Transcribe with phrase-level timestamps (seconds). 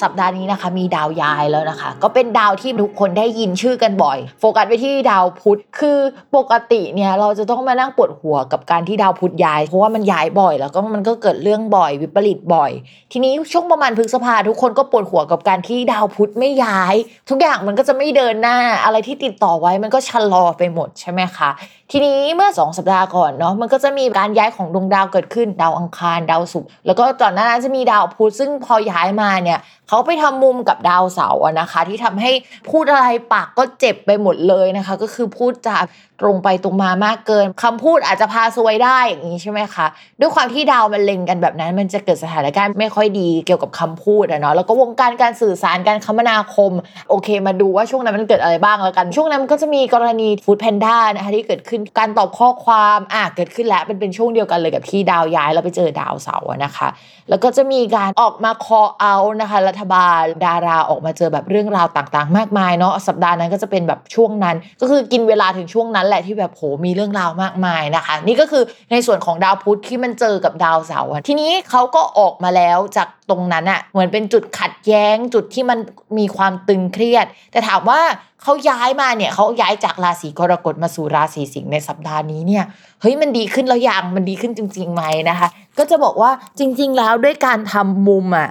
[0.00, 5.98] สัปดาห์นี้นะคะ มีดาวย้ายแล้วนะคะ ก็เป็นดาวที่ทุกคนได้ยินชื่อกันบ่อย โฟกัสไปที่ดาวพุธคือ
[6.36, 12.70] ปกติเนี่ยเราจะต้องมานั่งปวดหัวกับการที่ดาวพุธย้าย เพราะว่ามันย้ายบ่อย แล้วก็มันก็เกิดเรื่องบ่อยวิปริตบ่อย
[13.12, 16.94] ทีนี้ช่วงประมาณพฤษภาทุกคนก็ปวดหัวกับการที่ดาวพุธไม่ย้าย
[17.30, 21.50] ทุกอย่างมันก็จะไม่เดินหน้าอะไรที่ติดต่อไว้มันก็ชะลอไปหมดใช่ไหมคะ
[21.94, 32.30] ทีนี้เมื่อ 2 สัปดาห์ก่อนเนาะมันก็จะมีการย้ายของดวงดาวเกิดขึ้นดาวอังคารดาวศุกร์แล้วก็ตอนนั้นจะมีดาวพุธซึ่งพอย้ายมาเนี่ยเขาไปทำมุมกับดาวเสาร์นะคะ ที่ทำให้
[32.70, 35.78] พูดอะไรปากก็เจ็บไปหมดเลยนะคะ ก็คือพูดจา
[36.20, 39.86] ตรงไปตรงมามากเกินคำพูดอาจจะพาซวยได้อย่างนี้ใช่ไหมคะ
[40.20, 46.72] ด้วยความที่ดาวมันเล็งกันแบบนั้น มันจะเกิดสถานการณ์ไม่ค่อยดีเกี่ยวกับคำพูดอะเนาะแล้วก็วงการการสื่อสารการคมนาคม
[47.10, 56.88] โอเค มาดูว่าช่วงนั้นมันเกิดอะไรบ้างแล้วกัน ช่วงนั้นมันก็จะมีกรณีฟู้ดแพนด้านะคะที่เกิดขึ้นการตอบข้อความอะเกิดขึ้นแล้วเป็นเป็นช่วงเดียวกันเลยกับที่ดาวย้ายแล้วไปเจอดาวเสาร์นะคะ
[57.28, 75.78] แล้วก็จะมีการออกมา call out นะคะ รัฐบาลดาราออกมาเจอแบบเรื่องราวต่างๆ มากมายเนาะสัปดาห์นั้นก็จะเป็นแบบช่วงนั้น ก็คือกินเวลาถึงช่วงนั้นแหละที่แบบโหมีเรื่องราวมากมายนะคะ นี่ก็คือในส่วนของดาวพุธที่มันเจอกับดาวเสาร์ทีนี้เขาก็ออกมาแล้วจากตรงนั้นอะเหมือนเป็นจุดขัดแย้งจุดที่มัน
[76.18, 78.00] มีความตึงเครียด แต่ถามว่า
[78.42, 82.64] เขาย้ายมาเนี่ยเขาย้ายจากราศีกรกฎมาสู่ราศีสิงห์ในสัปดาห์นี้เนี่ย
[83.00, 85.48] เฮ้ยมันดีขึ้นแล้วยังมันดีขึ้นจริงๆไหมนะคะ
[85.78, 88.50] ก็จะบอกว่าจริง ๆ แล้วด้วยการทำมุมอะ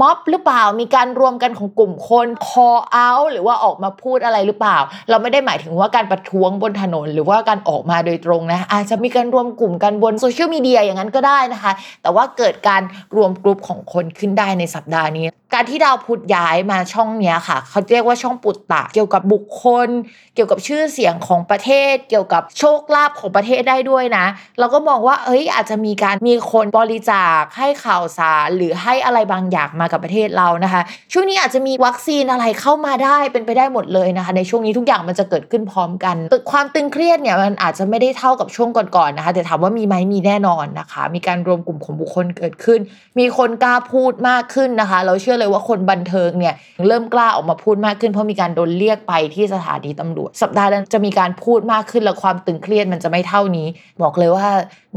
[0.00, 4.78] ม็อบหรือเปล่ามีการรวมกันของกลุ่มคน call out หรือว่าออกมาพูดอะไรหรือเปล่า
[5.10, 11.72] เราไม่ได้หมายถึงว่าการประท้วงบนถนน หรือว่าการออกมาโดยตรงนะอาจจะมีการรวมกลุ่มกันบนโซเชียลมีเดียอย่างนั้นก็ได้นะคะ
[12.02, 12.82] แต่ว่าเกิดการ
[13.16, 19.88] รวมกลุ่มของคนขึ้นได้ในสัปดาห์นี้ การที่ดาวพุธย้ายมาช่องเนี้ยค่ะ เขาเรียกว่าช่องปุตตะ เกี่ยวกับบุคคล
[20.34, 24.26] เกี่ยวกับชื่อเสียงของประเทศ เกี่ยวกับโชคลาภของประเทศได้ด้วยนะ
[24.58, 30.82] เราก็มองว่าเอ้ยอาจจะมีการมีคนบริจาคให้ข่าวสารหรือให้อะไรบางอย่างมากับประเทศเรานะคะ
[31.12, 36.16] ช่วงนี้อาจจะมีวัคซีนอะไรเข้ามาได้เป็นไปได้หมดเลยนะคะ ในช่วงนี้ทุกอย่างมันจะเกิดขึ้นพร้อมกัน
[36.52, 42.80] ความตึงเครียดเนี่ยมันอาจจะไม่ได้เท่ากับช่วงก่อนๆนะคะ แต่ถามว่ามีไหมมีแน่นอนนะคะ มีการรวมกลุ่มของบุคคลเกิดขึ้น
[43.18, 46.54] มีคนกล้าพูดมากขึ้นนะคะ เราเชื่อเลยว่าคนบันเทิงเนี่ย
[46.86, 53.66] เริ่มกล้าออกมาพูดมากขึ้นเพราะมีการโดนเรียกไปที่สถานีตำรวจ สัปดาห์นั้นจะมีการพูดมากขึ้นและความตึงเครียดมันจะไม่เท่านี้
[54.02, 54.46] บอกเลยว่า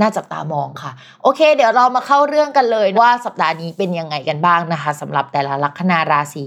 [0.01, 0.91] น่าจับตามองค่ะ
[1.23, 6.45] โอเค เดี๋ยวเรามาเข้าเรื่องกันเลยว่าสัปดาห์นี้เป็นยังไงกันบ้างนะคะสำหรับแต่ละลัคนาราศี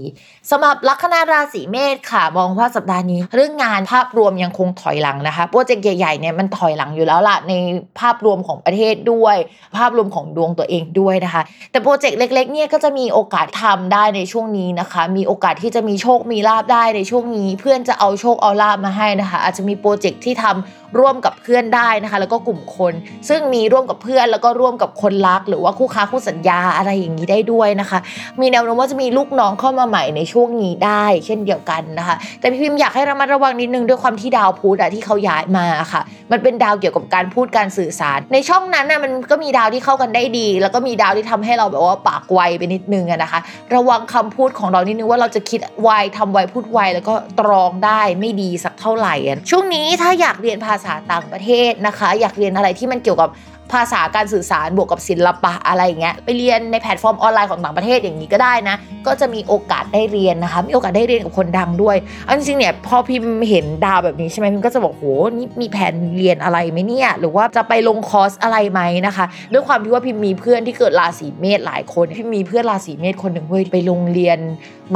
[0.51, 7.53] สำหรับลัคนาราศีเมษค่ะ มองว่าสัปดาห์นี้ เรื่องงานภาพรวมยังคงถอยหลังนะคะโปรเจกต์ใหญ่ๆเนี่ยมันถอยหลังอยู่แล้วล่ะใน
[7.99, 9.35] ภาพรวมของประเทศด้วย
[9.77, 11.41] ภาพรวมของดวงตัวเองด้วยนะคะ
[11.71, 22.93] แต่โปรเจกต์เล็กๆเนี่ยก็จะมีโอกาสทำได้ในช่วงนี้นะคะ มีโอกาสที่จะมีโชคมีลาบได้ในช่วงนี้ เพื่อนจะเอาโชคเอาลาบมาให้นะคะ อาจจะมีโปรเจกต์ที่ทำร่วมกับเพื่อนได้นะคะ แล้วก็กลุ่มคน
[23.29, 27.99] ซึ่งมีร่วมกับเพื่อนแล้วก็ร่วมกับคนรัก หรือว่าคู่ค้าคู่สัญญาอะไรอย่างนี้ได้ด้วยนะคะ
[28.41, 36.01] มีแนวโน้มว่าจะมีลูกน้องเข้ามาใหม่ในช่วงนี้ได้ เช่นเดียวกันนะคะ แต่พี่พิมพ์อยากให้ระมัดระวังนิดนึงด้วยความที่ดาวพุธอะที่เขาย้ายมาค่ะ
[36.31, 43.39] มันเป็นดาวเกี่ยวกับการพูดการสื่อสาร ในช่องนั้นน่ะมันก็มีดาวที่เข้ากันได้ดี แล้วก็มีดาวที่ทำให้เราแบบว่าปากไวไปนิดนึงนะคะ
[43.75, 49.15] ระวังคำพูดของเรานิดนึงว่าเราจะคิดไวทำไวพูดไวแล้วก็ตรองได้ไม่ดีสักเท่าไหร่
[49.49, 53.29] ช่วงนี้ถ้าอยากเรียนภาษาต่างประเทศนะคะ อยากเรียนอะไรที่มันเกี่ยวกับ
[53.73, 58.75] ภาษาการสื่อสารบวกกับศิลปะอะไรอย่างเงี้ยไปเรียนในแพลตฟอร์มออนไลน์ของต่างประเทศอย่างนี้ก็ได้นะ
[59.07, 65.05] ก็จะมีโอกาสได้เรียนนะคะมีโอกาสได้เรียนกับคนดังด้วยอันจริงเนี่ยพอพิมพ์เห็นดาวแบบนี้ใช่ไหมพิมก็จะบอกโห
[65.37, 74.39] นี่มีแผนเรียนอะไรไหมเนี่ยหรือว่าจะไปลงคอร์สอะไรไหมนะคะ ด้วยความที่ว่าพิมมีเพื่อนที่เกิดราศีเมษหลายคนพิมมีเพื่อนราศีเมษคนหนึ่งเว้ยไปลงเรียน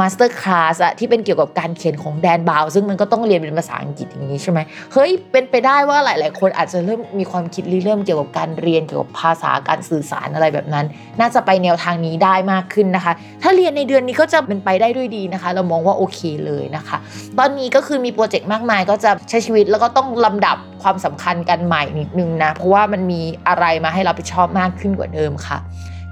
[0.00, 4.58] MasterClass อะที่เป็นเกี่ยวกับการเขียนของ Dan Brown ซึ่งมันก็ต้องเรียนเป็นภาษาอังกฤษอย่างนี้ใช่ไหม
[4.92, 10.86] เฮ้ยเป็นไปได้ว่าหลาย ๆ คนอาจจะเริ่มมีความคิดริเริ่มเกี่ยวกับการเรียนเกี่ยวกับภาษาการสื่อสารอะไรแบบนั้น
[11.20, 13.12] น่าจะไปแนวทางนี้ได้มากขึ้นนะคะ
[13.42, 16.98] ถ้าเรียนในเดือนนี้ก็จะเป็นไปได้ด้วยดีนะคะ เรามองว่าโอเคเลยนะคะ
[17.38, 25.58] ตอนนี้ก็คือมีโปรเจกต์มากมายก็จะใช้ชีวิตแล้วก็ต้องลำดับความสำคัญกันใหม่นิดนึงนะเพราะว่ามันมีอะไรมาให้เราไปชอบมากขึ้นกว่าเดิมค่ะ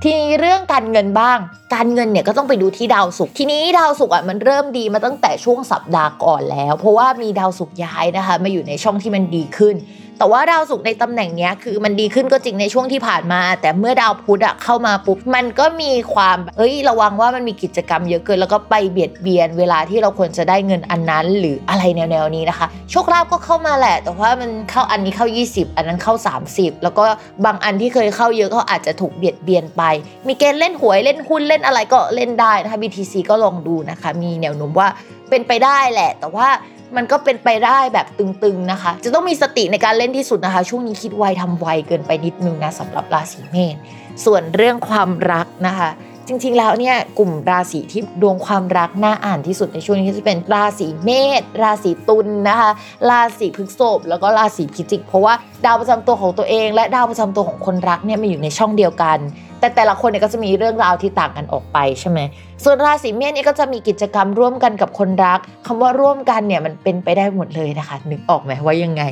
[0.04, 1.38] ทีนี้เรื่องการเงินบ้าง
[1.75, 9.75] การเงินเนี่ยก็ต้องไปดูที่ดาวศุกร์ทีนี้ดาวศุกร์อะมันเริ่มดีมาตั้งแต่ช่วงสัปดาห์ก่อนแล้ว เพราะว่ามีดาวศุกร์ย้ายนะคะมาอยู่ในช่องที่มันดีขึ้น
[10.19, 26.14] แต่ว่าดาวศุกร์ในตำแหน่งเนี้ยคือมันดีขึ้นก็จริงในช่วงที่ผ่านมา แต่เมื่อดาวพุธอะเข้ามาปุ๊บมันก็มีความเอ้ยระวังว่ามันมีกิจกรรมเยอะเกินแล้วก็ไปเบียดเบียน เวลาที่เราควรจะได้เงินอันนั้น หรืออะไรแนวๆนี้นะคะ โชคลาภก็เข้ามาแหละ แต่ว่ามันเข้าอันนี้เข้า 20 อันนั้นเข้า
[26.49, 27.05] 30 แล้วก็
[27.44, 29.82] บางอันที่เคยเข้าเยอะก็อาจจะถูกเบียดเบียนไป
[30.26, 34.88] มีเกณฑ์เล่นหวยเล่นหุ้นเล่นอะไรก็เล่นได้นะคะ BTC ก็ลองดูนะคะ มีแนวโน้มว่า
[35.31, 36.49] เป็นไปได้แหละ แต่ว่า
[36.97, 43.77] มันก็เป็นไปได้แบบตึงๆนะคะ จะต้องมีสติในการเล่นที่สุดนะคะ ช่วงนี้คิดไวทำไวเกินไปนิดนึงนะสำหรับราศีเมษ
[44.25, 45.91] ส่วนเรื่องความรักนะคะ
[46.29, 51.11] จริงๆแล้วเนี่ยกลุ่มราศีที่ดวงความรักน่าอ่านที่สุดในช่วงนี้จะเป็นราศีเม
[51.41, 52.71] ษราศีตุลนะคะ
[53.11, 55.35] ราศีพฤษภแล้วก็ราศีพิจิก เพราะว่า
[55.65, 59.19] ดาวประจำตัวของตัวเอง และดาวประจำตัวของคนรักเนี่ยมาอยู่ในช่องเดียวกัน
[59.62, 62.20] แต่แต่ละคนเนี่ยก็จะมีเรื่องราวที่ต่างกันออกไปใช่ไหม
[62.64, 69.03] ส่วนราศีเมษนี่ก็จะมีกิจกรรมร่วมกันกับคนรักคำว่าร่วมกันเนี่ยมันเป็นไปได้หมดเลยนะคะนึกออกไหมว่ายังไง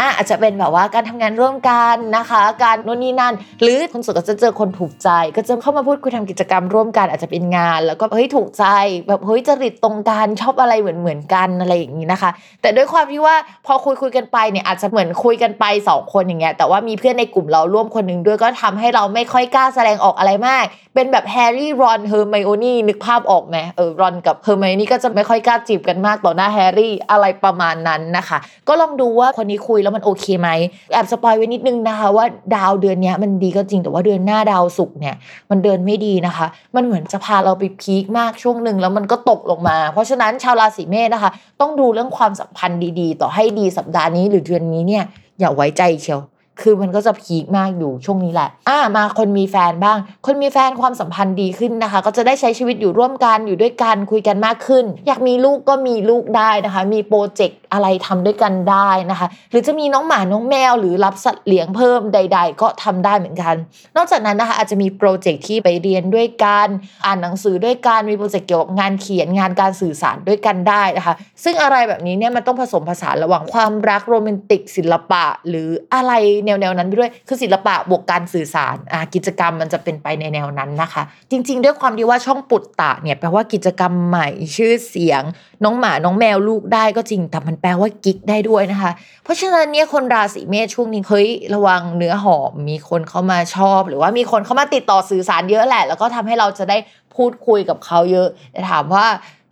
[0.00, 8.64] อะอาจจะเป็นแบบว่าการทำงานร่วมกันนะคะ การโน่นนี่นั่น หรือคนโสดก็จะเจอคนถูกใจ ก็จะเข้ามาพูดคุยทำกิจกรรมร่วมกันอาจจะเป็นงาน แล้วก็เฮ้ยถูกใจ
[9.08, 12.30] แบบเฮ้ยจริตตรงกันชอบอะไรเหมือนเหมือนกันอะไรอย่างนี้นะคะ
[12.62, 20.64] แต่ด้วยความที่ว่าพอคุยคุยกันไปเนี่ยอาจจะเหมือนคุยกันไปสองคนอย่างเงี้ยแต่ว่ามีเพื่อนในกลุ่มเราร่วมคนหนึ่งด้วยก็ทำให้เราไม่ค่อยกล้าแสดงออกอะไรมาก
[20.94, 28.38] เป็นแบบแฮร์รี่รอนเฮอร์ไมโอนี่นึกภาพออกไหมเออรอนกับเฮอร์ไมโอนี่ก็จะไม่ค่อยกล้าจีบกันมากต่อหน้าแฮร์รี่อะไรประมาณนั้นนะคะ
[28.68, 30.48] ก็ลองดูว่าคนนี้คุยแล้วมันโอเคไหม
[30.92, 32.24] แอบสปอยล์ไว้นิดนึงนะคะว่า
[32.56, 35.14] ดาวเดือนนี้มันดีก็จริงแต่ว่าเดือนหน้าดาวศุกร์เนี่ย
[35.50, 41.30] มันเดินไม่ดีนะคะ มันเหมือนจะพาเราไปพีคมากช่วงหนึ่งแล้วมันก็ตกลงมา เพราะฉะนั้นชาวราศีเมษนะคะ
[41.60, 45.04] ต้องดูเรื่องความสัมพันธ์ดีๆ ต่อให้ดีสัปดาห์นี้หรือเดือนนี้เนี่ย
[45.40, 46.20] อย่าไว้ใจเชียว
[46.62, 63.54] คือมันก็จะพีคมากอยู่ช่วงนี้แหละ อ่ามาคนมีแฟนบ้าง คนมีแฟนความสัมพันธ์ดีขึ้นนะคะ ก็จะได้ใช้ชีวิตอยู่ร่วมกันอยู่ด้วยกันคุยกันมากขึ้น อยากมีลูกก็มีลูกได้นะคะ มีโปรเจกต์อะไรทำด้วยกันได้นะคะ หรือจะมีน้องหมาน้องแมวหรือรับสัตว์เลี้ยงเพิ่มใด ๆ ก็ทำได้เหมือนกัน
[63.96, 66.68] นอกจากนั้นนะคะอาจจะมีโปรเจกต์ที่ไปเรียนด้วยกัน
[67.04, 76.12] อ่านหนังสือด้วยกันมีโปรเจกต์เกี่ยวกับงานเขียนงานการสื่อสารด้วยกันได้นะคะ ซึ่งอะไรแบบนี้เนี่ยมันต้องผสมผสานระหว่างความรักโรแมนติกศิลปะ หรืออะไร
[76.46, 85.22] แนวๆนั้นไปด้วย คือศิลปะบวกการสื่อสารอ่ากิจกรรมมันจะเป็นไปในแนวนั้นนะคะ จริง ๆ ด้วยความที่ว่าช่องปุตตะเนี่ยแปลว่ากิจกรรมใหม่ชื่อเสียง
[85.64, 88.92] น้องหมาน้องแมวลูกได้ก็จริงแต่มันแปลว่ากิ๊กได้ด้วยนะคะ
[89.24, 96.78] เพราะฉะนั้นเนี่ยคนราศีเมษช่วงนี้เฮ้ยระวังเนื้อหอมมีคนเข้ามาชอบ หรือว่ามีคนเข้ามาติดต่อสื่อสารเยอะแหละ แล้วก็ทำให้เราจะได้
[97.14, 99.06] พูดคุยกับเขาเยอะแต่ถามว่า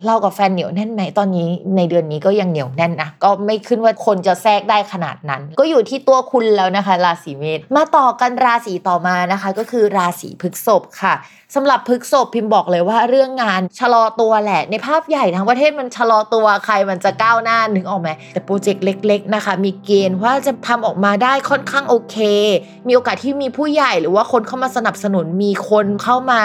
[0.05, 11.13] เรากับแฟนเหนียวแน่นไหมตอนนี้ในเดือนนี้ก็ยังเหนียวแน่นนะก็ไม่ขึ้นว่าคนจะแทรกได้ขนาดนั้น ก็อยู่ที่ตัวคุณแล้วนะคะ ราศีเมษมาต่อกันราศีต่อมานะคะ ก็คือราศีพฤษภค่ะ
[11.55, 22.17] สำหรับพฤกษบพิมพ์บอกเลยว่าเรื่องงานชะลอตัวแหละ ในภาพใหญ่ทั้งประเทศมันชะลอตัวใครมันจะก้าวหน้านึกออกไหมแต่โปรเจกต์เล็ก ๆนะคะ มีเกณฑ์ว่าจะทำออกมาได้ค่อนข้างโอเค
[22.87, 26.39] มีโอกาสที่มีผู้ใหญ่หรือว่าคนเข้ามาสนับสนุนมีคนเข้ามา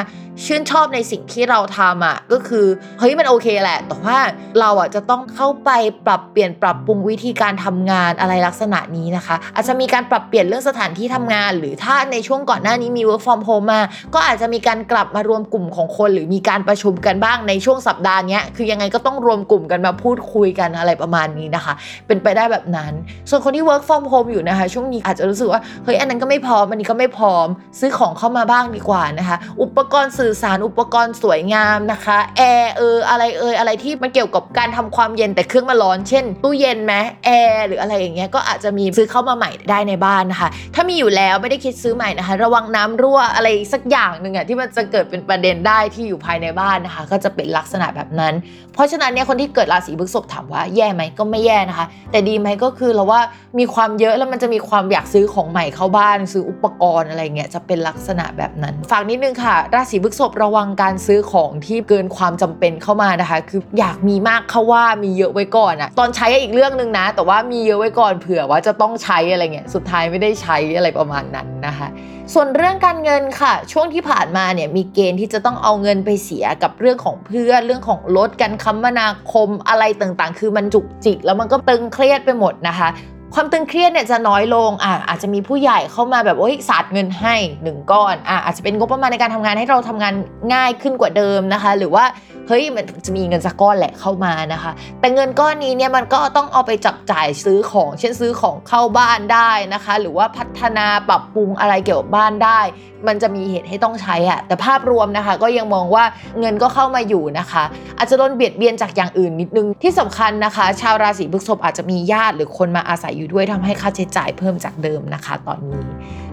[0.47, 2.67] ชื่นชอบในสิ่งที่เราทำอะก็คือ
[2.99, 4.19] เฮ้ยมันโอเคแหละ แต่ว่า
[4.61, 5.71] เราอะจะต้องเข้าไป
[6.07, 13.83] ปรับเปลี่ยนปรับปรุงวิธีการทำงานอะไรลักษณะนี้นะคะ อาจจะมีการปรับเปลี่ยนเรื่องสถานที่ทำงาน หรือถ้าในช่วงก่อนหน้านี้มี work from home มา
[14.15, 21.73] ก็อาจจะมีการกลับมารวมกลุ่มของคนหรือมีการประชุมกันบ้างในช่วงสัปดาห์นี้คือยังไงก็ต้องรวมกลุ่มกันมาพูดคุยกันอะไรประมาณนี้นะคะ
[22.07, 22.93] เป็นไปได้แบบนั้น
[23.29, 27.47] ส่วนคนที่ work from home อยู่นะคะ ช่วงนี้อาจจะรู้สึกว่าเฮ้ยอันนั้นก็ไม่พร้อมอันนี้ก็ไม่พร้อม
[27.81, 36.95] ซื้อของเข้ามาบ้างดีกว่านะคะ อุปกรณ์สื่อสารอุปกรณ์สวยงามนะคะแอร์เอออะไรเอออะไรที่มันเกี่ยวกับการทำความเย็นแต่เครื่องมาร้อนเช่น ตู้เย็นไหม
[37.25, 48.35] แอร์หรืออะไรอย่างเงี้ยก็อาจจะมีซื้อเข้ามาใหม่ได้ในบ้านนะคะ ถ้ามีอยู่แล้วไม่ได้คิดซื้อใหม่นะคะ ระวังน้ำรั่วอะไรสักอย่างหนึ่งอะที่มันจะเกิดเป็นประเด็นได้ที่อยู่ภายในบ้านนะคะ ก็จะเป็นลักษณะแบบนั้น
[48.75, 53.21] เพราะฉะนั้นเนี่ยคนที่เกิดราศีพฤษภถามว่าแย่ไหมก็ไม่แย่นะคะ แต่ดีไหมก็คือเราว่า
[53.59, 71.89] มีความเยอะแล้วมันจะมีความอยากซื้อของใหม่เข้าบ้าน ซื้ออุปกรณ์อะไรเงี้ยจะเป็นลักษณะแบบนั้นฝากนิดนึงค่ะ ราศีพฤษภระวังการซื้อของที่เกินความจำเป็นเข้ามานะคะ คืออยากมีมากเข้าว่ามีเยอะไว้ก่อนอะตอนใช้อีกเรื่องหนึ่งนะ แต่ว่ามีเยอะไว้ก่อนเผื่อว่าจะต้องใช้อะไรเงี้ยสุดท้ายไม่ได้ใช้อะไรประมาณนั้นนะคะ
[72.35, 82.89] ส่วนเรื่องการเงินค่ะ ช่วงที่ผ่านมาเนี่ยมีเกณฑ์ที่จะต้องเอาเงินไปเสียกับเรื่องของเพื่อนเรื่องของรถกันคมนาคมอะไรต่างๆ คือมันจุกจิก แล้วมันก็ตึงเครียดไปหมดนะคะ
[83.35, 90.15] ความตึงเครียดเนี่ยจะน้อยลงอะอาจจะมีผู้ใหญ่เข้ามาแบบโอ้ยสาดเงินให้หนึ่งก้อนอะอาจจะเป็นงบประมาณในการทำงานให้เราทำงาน
[90.55, 92.05] ง่ายขึ้นกว่าเดิมนะคะ หรือว่า
[92.53, 102.61] เฮ้ยมันจะมีเงินสักก้อนแหละเข้ามานะคะ แต่เงินก้อนนี้เนี่ยมันก็ต้องเอาไปจับจ่ายซื้อของ เช่นซื้อของเข้าบ้านได้นะคะ หรือว่าพัฒนาปรับปรุงอะไรเกี่ยวกับบ้านได้
[103.07, 106.05] มันจะมีเหตุให้ต้องใช้อะแต่ภาพรวมนะคะ ก็ยังมองว่า
[106.41, 107.65] เงินก็เข้ามาอยู่นะคะ
[107.99, 115.83] อาจจะโดนเบียดเบียนจากอย่างอื่นนิดนึงที่สำคัญนะคะ ชาวราศีพฤษภอาจจะมีญาติหรือคนมาอาศัยอยู่ด้วยทำให้ค่าใช้จ่ายเพิ่มจากเดิมนะคะ ตอนนี้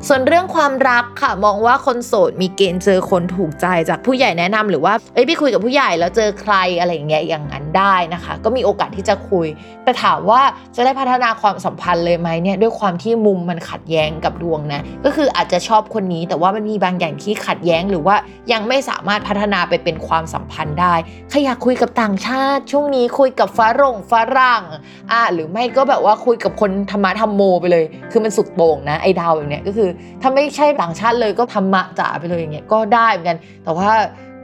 [0.08, 9.48] ส่วนเรื่องความรักค่ะมองว่าคนโสดมีเกณฑ์เจอคนถูกใจจากผู้ใหญ่แนะนำหรือว่าเอ้ยไปคุยกับผู้ใหญ่แล้วเจอใครอะไรอย่างเงี้ยอย่างนั้นได้นะคะ ก็มีโอกาสที่จะคุย
[9.84, 10.42] แต่ถามว่า
[10.76, 18.16] จะได้พัฒนาความสัมพันธ์เลยไหมเนี่ยด้วยความที่มุมมันขัดแย้งกับดวงนะก็คืออาจจะชอบคนนี้ แต่ว่ามันมีบางอย่างที่ขัดแย้งหรือว่า
[18.52, 20.94] ยังไม่สามารถพัฒนาไปเป็นความสัมพันธ์ได้
[21.30, 24.64] ใครอยากคุยกับต่างชาติ ช่วงนี้คุยกับฝรั่งฝรั่ง
[25.12, 29.87] อะหรือไม่ก็แบบว่าคุยกับคนธรรมะธรรมโมไปเลย คือมันสุดโต่งนะไอ้ดาวแบบเนี้ยก็คือ
[30.22, 33.92] ถ้าไม่ใช่ต่างชาติเลยก็ธรรมะจ๋าไปเลยอย่างเงี้ยก็ได้เหมือนกันแต่ว่า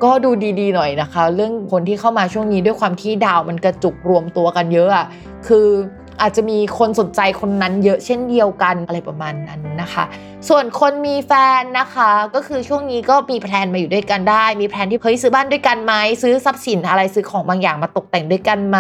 [0.04, 5.06] ก็ดูดีๆหน่อยนะคะ เรื่องคนที่เข้ามาช่วงนี้ด้วยความที่ดาวมันกระจุกรวมตัวกันเยอะอะ
[5.48, 5.68] คือ
[6.24, 10.04] อาจจะมีคนสนใจคนนั้นเยอะเช่นเดียวกันอะไรประมาณนั้นนะคะ
[10.50, 18.80] ส่วนคนมีแฟนนะคะ ก็คือช่วงนี้ก็มีแพลนมาอยู่ด้วยกันได้ มีแพลนที่เฮ้ยซื้อบ้านด้วยกันไหมซื้อทรัพย์สินอะไรซื้อของบางอย่างมาตกแต่งด้วยกันไหม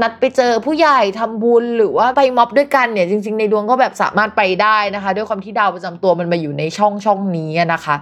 [0.00, 7.96] นัดไปเจอผู้ใหญ่ทำบุญหรือว่าไปม็อบด้วยกันเนี่ยจริง ๆ ในดวงก็แบบสามารถไปได้นะคะ ด้วยความที่ดาวประจำตัวมันมาอยู่ในช่องช่องนี้นะคะ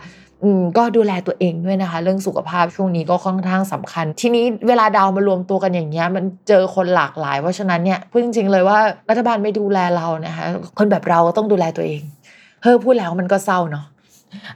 [0.77, 8.79] ก็ดูแลตัวเองด้วยนะคะ เรื่องสุขภาพช่วงนี้ก็ค่อนข้างสำคัญ ทีนี้เวลาดาวมารวมตัวกันอย่างเงี้ยมันเจอคนหลากหลาย เพราะฉะนั้นเนี่ยพูดจริง ๆ เลยว่า
[9.11, 10.45] รัฐบาลไม่ดูแลเรานะคะ
[10.79, 12.01] คนแบบเราต้องดูแลตัวเอง
[12.63, 13.87] เฮ้อพูดแล้วมันก็เศร้าเนาะ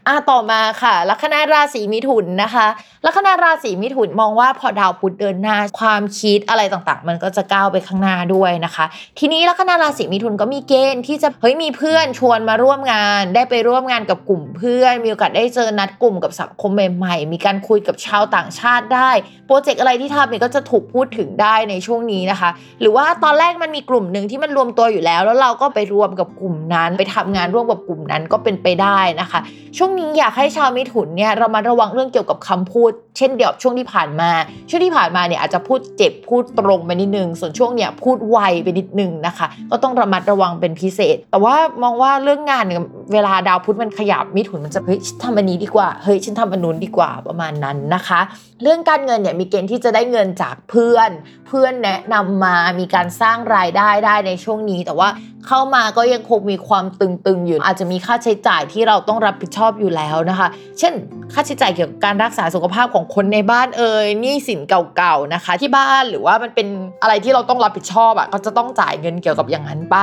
[0.06, 2.66] อะต่อมาค่ะลัคนาราศีมิถุนนะคะ
[3.06, 8.84] ลัคนาราศีมิถุนมองว่าพอดาวพุธเดินหน้าความคิดอะไรต่างๆ มันก็จะก้าวไปข้างหน้าด้วยนะคะ
[9.18, 19.10] ทีนี้ลัคนาราศีมิถุนก็มีเกณฑ์ที่จะเฮ้ยมีเพื่อนชวนมาร่วมงาน ได้ไปร่วมงานกับกลุ่มเพื่อน มีโอกาสได้เจอนัดกลุ่มกับสังคมใหม่ๆ มีการคุยกับชาวต่างชาติได้
[19.46, 22.50] โปรเจกต์อะไรที่ทำเนี่ยก็จะถูกพูดถึงได้ในช่วงนี้นะคะ
[22.80, 29.40] หรือว่าตอนแรกมันมีกลุ่มหนึ่งที่มันรวมตัวอยู่แล้ว แล้วเราก็ไปรวมกับกลุ่มนั้น ไปทำงานร่วมกับกลุ่มนั้นก็เป็นไปได้นะคะ
[29.76, 34.30] ช่วงนี้อยากให้ชาวมิถุนเนี่ยเรามาระวังเรื่องเกี่ยวกับคำพูด เช่นเดียวกับช่วงที่ผ่านมา
[34.68, 48.20] ช่วงที่ผ่านมาเนี่ยอาจจะพูดเจ็บพูดตรงไปนิดนึง ส่วนช่วงเนี่ยพูดไวไปนิดนึงนะคะ ก็ต้องระมัดระวังเป็นพิเศษ แต่ว่ามองว่าเรื่องงานเนี่ยเวลาดาวพุธมันขยับมิถุนมันจะเฮ้ยฉันทำอันนี้ดีกว่าเฮ้ยฉันทำอันนู้นดีกว่าประมาณนั้นนะคะ
[48.62, 51.10] เรื่องการเงินเนี่ยมีเกณฑ์ที่จะได้เงินจากเพื่อน
[51.46, 55.08] เพื่อนแนะนำมามีการสร้างรายได้ได้ในช่วงนี้ แต่ว่า
[55.46, 60.92] เข้ามาก็ยังคงมีความตึงๆอยู่ อาจจะมีค่าใช้จ่ายที่เราต้องรับผิดชอบอยู่แล้วนะคะ เช่น
[61.32, 66.68] ค่าใช้จ่ายเกี่ยวกับการรักษาสุขภาพของคนในบ้านเอ่ยหนี้สินเก่าๆนะคะ ที่บ้านหรือว่ามันเป็น
[67.02, 69.96] อะไรที่เราต้องรับผิดชอบอะ่ะก็จะต้องจ่ายเงินเกี่ยวกับอย่างนั้นไป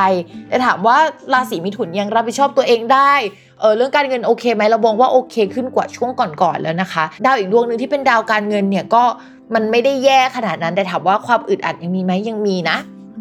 [0.49, 0.97] แต่ถามว่า
[1.33, 3.13] ราศีมิถุนยังรับผิดชอบตัวเองได้
[3.59, 9.03] เออเรื่องการเงินโอเคไหมเรามองว่าโอเคขึ้นกว่าช่วงก่อนๆแล้วนะคะ ดาวอีกดวงหนึ่งที่เป็นดาวการเงินเนี่ยก็
[9.53, 12.77] มันไม่ได้แย่ขนาดนั้นแต่ถามว่าความอึดอัดยังมีไหมยังมีนะ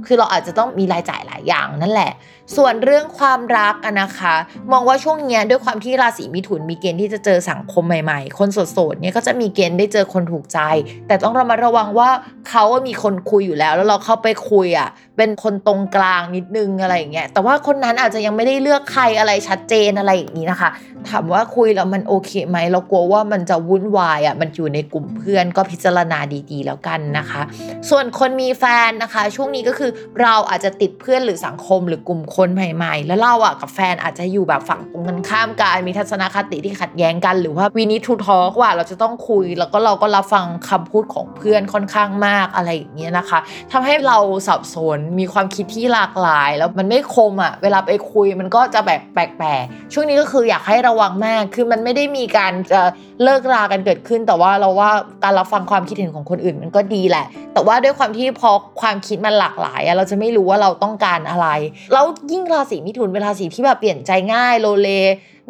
[0.07, 2.13] คือเราอาจจะต้องมีรายจ่ายหลายอย่างนั่นแหละ
[2.57, 4.35] ส่วนเรื่องความรักอะนะคะ
[4.73, 10.59] มองว่าช่วงเนี้ยด้วยความที่ราศีมิถุนมีเกณฑ์ที่จะเจอสังคมใหม่ๆ คนโสดๆเนี่ยก็จะมีเกณฑ์ได้เจอคนถูกใจ
[11.07, 12.11] แต่ต้องระมัดระวังว่า
[12.49, 20.71] เขามีคนคุยอยู่แล้ว แล้วเราเข้าไปคุยอะเป็นคนตรงกลางนิดนึงอะไรอย่างเงี้ยแต่ว่าคนนั้นอาจจะยังไม่ได้เลือกใครอะไรชัดเจนอะไรอย่างนี้นะคะ
[21.09, 26.19] ถามว่าคุยแล้วมันโอเคไหมเรากลัวว่ามันจะวุ่นวายอะมันอยู่ในกลุ่มเพื่อนก็พิจารณา
[26.50, 27.42] ดีๆ แล้วกันนะคะ
[27.90, 29.90] ส่วนคนมีแฟนนะคะ ช่วงนี้ก็คือ
[30.23, 43.38] เราอาจจะติดเพื่อนหรือสังคมหรือกลุ่มคนคนใหม่ๆ แล้วเราอะกับแฟนอาจจะอยู่แบบฝั่งตรงกันข้ามกันมีทัศนคติที่ขัดแย้งกัน หรือว่าวินิทูทอกว่าเราจะต้องคุย แล้วก็เราก็รับฟังคำพูดของเพื่อนค่อนข้างมากอะไรอย่างเงี้ยนะคะ
[43.73, 44.18] ทำให้เรา
[44.49, 52.80] สับสนมีความคิดที่หลากหลาย แล้วมันไม่คมอะเวลาไปคุยมันก็จะแบบแปลกๆช่วงนี้ก็คืออยากให้ระวังมากคือมันไม่ได้มีการจะ
[53.23, 54.90] เลิกรากันเกิดขึ้น แต่ว่าเราว่า
[55.25, 61.49] การรับฟังความคิดเห็นของคนอื่นมันก็ดีแหละ แต่ว่าด้วยความที่พอความคิดมันหลากหลายอะเราจะไม่รู้ว่าเราต้องการอะไร
[61.92, 64.89] แล้วยิ่งราศีมิถุนเป็นราศีที่แบบเปลี่ยนใจง่ายโลเล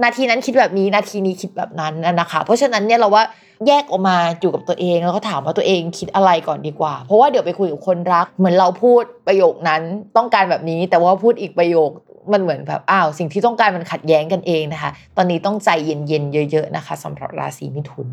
[0.03, 3.25] นาทีนั้นคิดแบบนี้นาทีนี้คิดแบบนั้นนะคะ เพราะฉะนั้นเนี่ยเราว่า
[3.67, 9.83] แยกออกมาอยู่กับตัวเอง แล้วก็ถามว่าตัวเองคิดอะไรก่อนดีกว่า เพราะว่าเดี๋ยวไปคุยกับคนรัก เหมือนเราพูดประโยคนั้น
[10.17, 11.91] ต้องการแบบนี้ แต่ว่าพูดอีกประโยค
[12.33, 18.09] มันเหมือนแบบอ้าวสิ่งที่ต้องการมันขัดแย้งกันเองนะคะ ตอนนี้ต้องใจเย็นๆเยอะ ๆนะคะสำหรับราศีมิถุน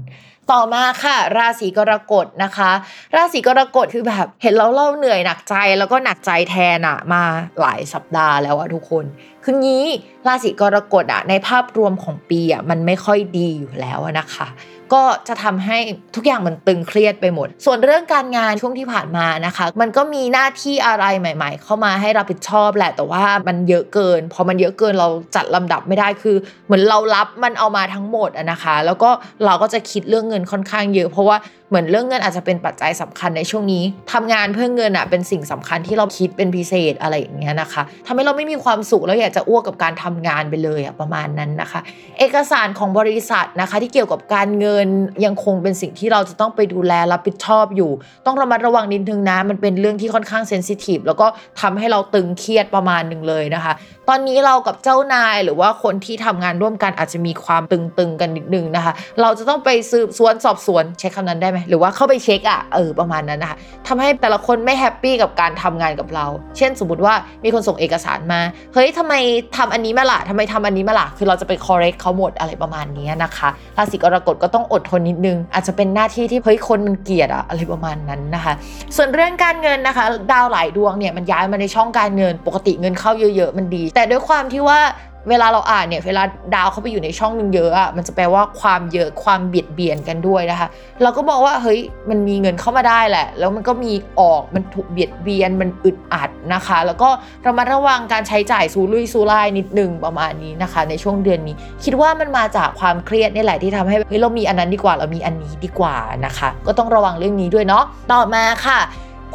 [0.51, 2.71] ต่อมาค่ะ ราศีกรกฎนะคะ
[3.15, 7.23] ราศีกรกฎคือแบบเห็นเราเล่าเหนื่อยหนักใจแล้วก็หนักใจแทนอะมา
[7.59, 9.05] หลายสัปดาห์แล้วอะทุกคน
[9.49, 9.85] คืองี้
[10.27, 14.47] ราศีกรกฎอะในภาพรวมของปีอะมันไม่ค่อยดีอยู่แล้วนะคะ
[14.93, 15.77] ก็จะทำให้
[16.15, 26.35] ทุกอย่างมันตึงเครียดไปหมด ส่วนเรื่องการงานช่วงที่ผ่านมานะคะ มันก็มีหน้าที่อะไรใหม่ ๆ เข้ามาให้รับผิดชอบแหละแต่ว่ามันเยอะเกิน พอมันเยอะเกินเราจัดลำดับไม่ได้คือ
[26.65, 29.09] เหมือนเรารับมันเอามาทั้งหมดอะนะคะ แล้วก็
[29.45, 31.37] เราก็จะคิดเรื่องเงินค่อนข้างเยอะ เพราะว่า
[31.69, 33.83] เหมือนเรื่องเงินอาจจะเป็นปัจจัยสำคัญในช่วงนี้
[34.13, 41.81] ทำงานเพื่อเงินอะเป็นสิ่งสำคัญที่เราคิดเป็นพิเศษอะไรอย่างเงี้ยนะคะทำให้เราไม่มีความสุขแล้วอยากจะอ้วกกับการทำงานไปเลยอะประมาณนั้นนะคะ
[42.19, 44.87] เอกสารของบริษัทนะคะที่เกี่ยวกับการเงิน
[45.25, 47.91] ยังคงเป็นสิ่งที่เราจะต้องไปดูแลรับผิดชอบอยู่
[48.25, 51.27] ต้องระมัดระวังนิดนึงนะมันเป็นเรื่องที่ค่อนข้างเซนซิทีฟแล้วก็
[51.61, 53.73] ทำให้เราตึงเครียดประมาณหนึ่งเลยนะคะ
[54.09, 66.25] ตอนนี้เรากับเจ้านายหรือว่าคนที่ทำงานร่วมกันอาจจะมีความตึงๆกันนิดนึงนะคะ เราจะต้องไปสืบสวนสอบสวนใช้คำนั้นได้ไหมหรือว่าเข้าไปเช็คอะเออประมาณนั้นนะคะทำให้แต่ละคนไม่แฮปปี้กับการทำงานกับเรา
[66.57, 68.39] เช่นสมมติว่ามีคนส่งเอกสารมา
[68.73, 69.13] เฮ้ยทำไม
[69.57, 78.53] ทำอันนี้มาล่ะทำไมทำอันนี้มาล่ะคือเราจะไป correct เขาหมดอะไรประมาณนี้นะคะราศีกรกฎก็ต้องอดทนนิดนึง อาจจะเป็นหน้าที่ที่เฮ้ยคนมันเกลียดอะอะไรประมาณนั้นนะคะ
[78.95, 84.79] ส่วนเรื่องการเงินนะคะ ดาวหลายดวงเนี่ยมันย้ายมาในช่องการเงินปกติเงินเข้าเยอะ ๆ มันดี แต่ด้วยความที่ว่า
[85.29, 86.23] เวลาเราอ่านเนี่ยเวลา
[86.55, 90.67] ดาวเข้าไปอยู่ในช่องนึงเยอะอะมันจะแปลว่าความเยอะความเบียดเบียนกันด้วยนะคะ
[91.03, 97.09] เราก็มองว่าเฮ้ยมันมีเงินเข้ามาได้แหละ แล้วมันก็มีออกมันถูกเบียดเบียนมันอึดอัดนะคะ แล้วก็
[97.45, 108.79] ระมัดระวังการใช้จ่ายซูรุ่ยซูร่ายนิดนึงประมาณนี้นะคะ ในช่วงเดือนนี้ คิดว่ามันมาจากความเครียดนี่แหละที่ทำให้เฮ้ยเรามีอันนั้นดีกว่าเรามีอันนี้ดีกว่านะคะ ก็ต้องระวังเรื่องนี้ด้วยเนาะต่อมาค่ะ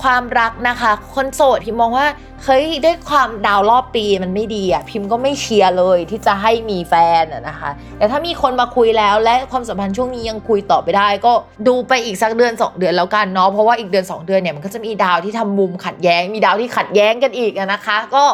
[0.03, 2.07] ความรักนะคะ คนโสดพิมมองว่า
[2.45, 11.33] เฮ้ยด้วยความดาวรอบปีมันไม่ดีอะพิมก็ไม่เชียร์เลยที่จะให้มีแฟนอะนะคะ แต่ถ้ามีคนมาคุยแล้วและความสัมพันธ์ช่วงนี้ยังคุยต่อไปได้ ก็
[11.67, 18.25] ดูไปอีกสักเดือน 2 เดือนแล้วกันเนาะเพราะว่าอีกเดือน 2 เดือนเนี่ยมันก็จะมีดาวที่ทำมุมขัดแย้ง มีดาวที่ขัดแย้งกันอีกนะคะ ก็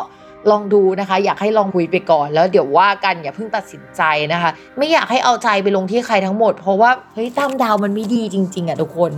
[0.51, 9.13] ลองดูนะคะ อยากให้ลองคุยไปก่อนแล้วเดี๋ยวว่ากันอย่าเพิ่งตัดสินใจนะคะ ไม่อยากให้เอาใจไปลงที่ใครทั้งหมด เพราะว่าเฮ้ยตามดาวมันไม่ดีจริง ๆอะทุกคน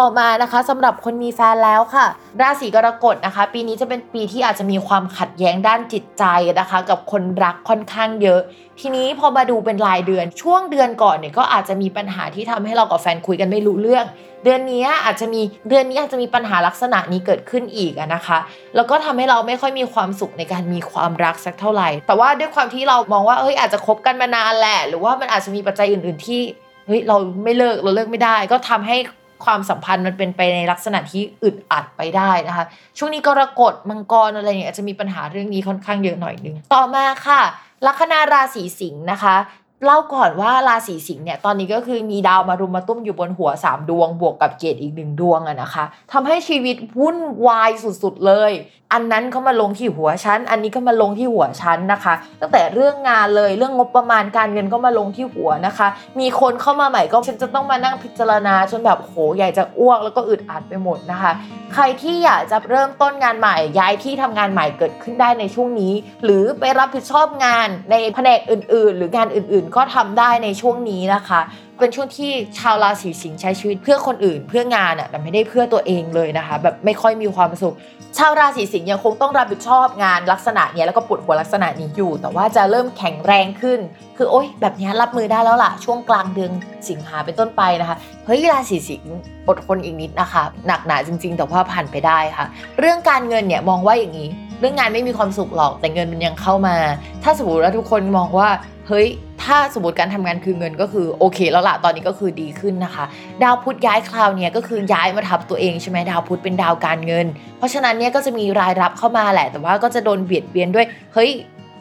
[0.00, 2.06] ต่อมานะคะสำหรับคนมีแฟนแล้วค่ะ
[2.40, 6.24] ราศีกรกฎนะคะ ปีนี้จะเป็นปีที่อาจจะมีความขัดแย้งด้านจิตใจ
[6.60, 8.40] นะคะ กับคนรักค่อนข้างเยอะ
[8.80, 14.04] ทีนี้พอมาดูเป็นรายเดือน ช่วงเดือนก่อนเนี่ยก็อาจจะมีปัญหาที่ทำให้เรากับแฟนคุยกันไม่รู้เรื่อง
[14.44, 18.38] เดือนนี้อาจจะมีเดือนนี้อาจจะมีปัญหาลักษณะนี้เกิดขึ้นอีกนะคะ
[18.76, 26.40] แล้วก็ทำให้เราไม่ค่อยมีความสุขในการมีความรักสักเท่าไหร่ แต่ว่าด้วยความที่เรามองว่าเอ้ยอาจจะคบกันมานานแหละ หรือว่ามันอาจจะมีปัจจัยอื่น ๆที่
[26.86, 28.96] เฮ้ยเราไม่เลิกเราเลิกไม่ได้ ก็ทำให้
[29.44, 32.64] ความสัมพันธ์มันเป็นไปในลักษณะที่อึดอัดไปได้นะคะ
[32.98, 37.40] ช่วงนี้กรกฎมังกรอะไรเนี่ยอาจจะมีปัญหาเรื่องนี้ค่อนข้างเยอะหน่อยนึงต่อมาค่ะ
[37.86, 39.36] ลัคนาราศีสิงห์นะคะ
[39.84, 47.70] เล่าก่อนว่าราศีสิงห์เนี่ยตอนนี้ก็คือมีดาวมารุมมาตุ้มอยู่บนหัว 3 ดวง บวกกับเกตอีกหนึ่งดวงอะนะคะทำให้ชีวิตวุ่นวาย
[48.02, 48.52] สุดๆเลย
[48.94, 55.88] อันนั้นก็มาลงที่หัวฉันอันนี้ก็มาลงที่หัวฉันนะคะ ตั้งแต่เรื่องงานเลยเรื่องงบประมาณการเงินก็มาลงที่หัวนะคะ
[56.20, 61.32] มีคนเข้ามาใหม่ก็ฉันจะต้องมานั่งพิจารณาจนแบบโหใหญ่จะอ้วกแล้วก็อึดอัดไปหมดนะคะ
[61.74, 65.92] ใครที่อยากจะเริ่มต้นงานใหม่ ย้ายที่ทำงานใหม่เกิดขึ้นได้ในช่วงนี้
[66.24, 71.40] หรือไปรับผิดชอบงานในแผนกอื่น ๆ หรืองานอื่น ๆ ก็ทำได้ในช่วงนี้นะคะ
[71.78, 77.74] เป็นช่วงที่ชาวราศีสิงห์ใช้ชีวิตเพื่อคนอื่น เพื่องานอะแต่ไม่ได้เพื่อตัวเองเลยนะคะ แบบไม่ค่อยมีความสุข
[78.18, 83.80] ชาวราศีสิงห์ยังคงต้องรับผิดชอบงานลักษณะเนี้ยแล้วก็ปวดหัวลักษณะนี้อยู่ แต่ว่าจะเริ่มแข็งแรงขึ้น
[84.16, 86.50] คือโอ๊ยแบบนี้รับมือได้แล้วล่ะช่วงกลางเดือน
[86.88, 89.14] สิงหาเป็นต้นไปนะคะเฮ้ยราศีสิงห์
[89.48, 92.46] อดทนอีกนิดนะคะ หนักหนาจริง ๆ แต่ว่าผ่านไปได้ค่ะ
[92.80, 94.28] เรื่องการเงินเนี่ยมองว่าอย่างนี้
[94.60, 96.76] เรื่องงานไม่มีความสุขหรอกแต่เงินมันยังเข้ามา
[97.22, 98.48] ถ้าสมมติว่าทุกคนมองว่า
[98.88, 99.06] เฮ้ย
[99.42, 103.04] ถ้าสมมติการทำงานคือเงินก็คือโอเคแล้วล่ะ ตอนนี้ก็คือดีขึ้นนะคะ
[103.42, 107.26] ดาวพุธย้ายคราวเนี้ยก็คือย้ายมาทับตัวเองใช่ไหมดาวพุธเป็นดาวการเงิน
[107.58, 111.30] เพราะฉะนั้นเนี่ยก็จะมีรายรับเข้ามาแหละ แต่ว่าก็จะโดนเบียดเบียนด้วย เฮ้ย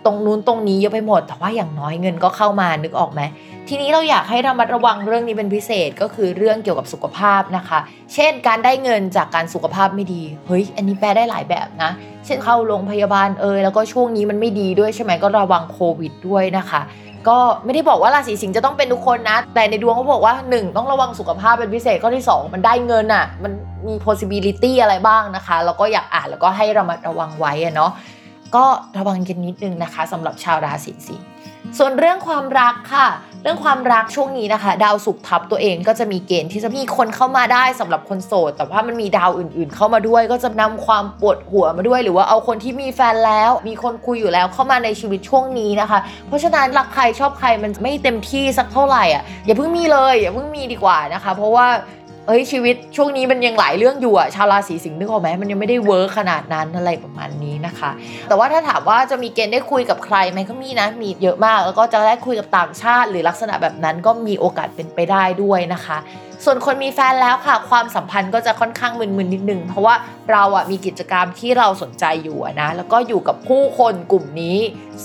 [0.06, 3.22] ตรงนู้นตรงนี้เยอะไปหมด แต่ว่าอย่างน้อยเงินก็เข้ามานึกออกไหม
[3.70, 7.80] ทีนี้เราอยากให้ระมัดระวังเรื่องนี้เป็นพิเศษก็คือเรื่องเกี่ยวกับสุขภาพนะคะ
[8.13, 11.92] เช่นการได้เงินจากการสุขภาพไม่ดี เฮ้ย อันนี้แปลได้หลายแบบนะ
[12.26, 16.82] เช่นเข้าโรงพยาบาลเอยแล้วก็ช่วงนี้มันไม่ดีด้วยใช่ไหมก็ระวังโควิดด้วยนะคะ
[17.28, 23.52] ก็ไม่ได้บอกว่าราศีสิงห์จะต้องเป็นทุกคนนะ แต่ในดวงเขาบอกว่า 1 ต้องระวังสุขภาพเป็นพิเศษข้อที่ 2 มันได้เงินอะ่ะ มัน
[23.88, 27.92] มี possibility อะไรบ้างนะคะ แล้วก็อยากอ่านแล้วก็ให้ระมัดระวังไว้อะเนาะ
[28.56, 28.66] ก็
[28.98, 31.28] ระวังกันนิดนึงนะคะสำหรับชาวราศีสิงห์
[31.78, 33.08] ส่วนเรื่องความรักค่ะ
[33.44, 51.68] เรื่องความรักช่วงนี้นะคะ ดาวศุกร์ทับตัวเองก็จะมีเกณฑ์ที่จะมีคนเข้ามาได้สำหรับคนโสด แต่ว่ามันมีดาวอื่น ๆ เข้ามาด้วย ก็จะนำความปวดหัวมาด้วย หรือว่าเอาคนที่มีแฟนแล้ว มีคนคุยอยู่แล้วเข้ามาในชีวิตช่วงนี้นะคะ เพราะฉะนั้นรักใครชอบใครมันไม่เต็มที่สักเท่าไหร่อะอย่าเพิ่งมีเลยอย่าเพิ่งมีดีกว่านะคะ เพราะว่า
[52.28, 57.92] เอ้ยชีวิตช่วงนี้มันยังหลายเรื่องอยู่อะชาวราศีสิงห์นึกออกไหมมันยังไม่ได้เวิร์ขนาดนั้นอะไรประมาณนี้นะคะ
[58.28, 65.98] แต่ว่าถ้าถามว่าจะมีเกณฑ์ได้คุยกับใครไหมก็มีนะมีเยอะมาก แล้วก็จะได้คุยกับต่างชาติ หรือลักษณะแบบนั้นก็มีโอกาสเป็นไปได้ด้วยนะคะ
[66.46, 69.96] ส่วนคนมีแฟนแล้วค่ะ ความสัมพันธ์ก็จะค่อนข้างมึนๆนิดนึง เพราะว่า
[70.32, 74.58] เราอะมีกิจกรรมที่เราสนใจอยู่นะแล้วก็อยู่กับผู้คนกลุ่มนี้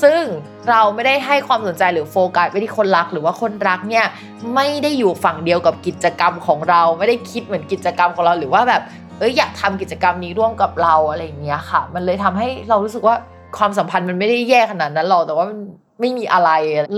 [0.02, 0.22] ซึ่ง
[0.68, 4.06] เราไม่ได้ให้ความสนใจหรือโฟกัสไปที่คนรัก หรือว่าคนรักเนี่ย
[4.54, 8.82] ไม่ได้อยู่ฝั่งเดียวกับกิจกรรมของเรา ไม่ได้คิดเหมือนกิจกรรมของเราหรือว่าแบบ
[9.18, 13.16] เอ้ยอยากทำกิจกรรมนี้ร่วมกับเราอะไรอย่างเงี้ยค่ะ มันเลยทำให้เรารู้สึกว่า
[13.58, 15.58] ความสัมพันธ์มันไม่ได้แย่ขนาดนั้นหรอกแต่ว่ามัน
[16.00, 16.50] ไม่มีอะไร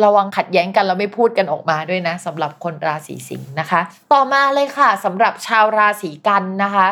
[0.04, 3.80] ระวังขัดแย้งกันแล้วไม่พูดกันออกมาด้วยนะสำหรับคนราศีสิงห์นะคะ
[4.12, 6.88] ต่อมาเลยค่ะสำหรับชาวราศีกันนะคะ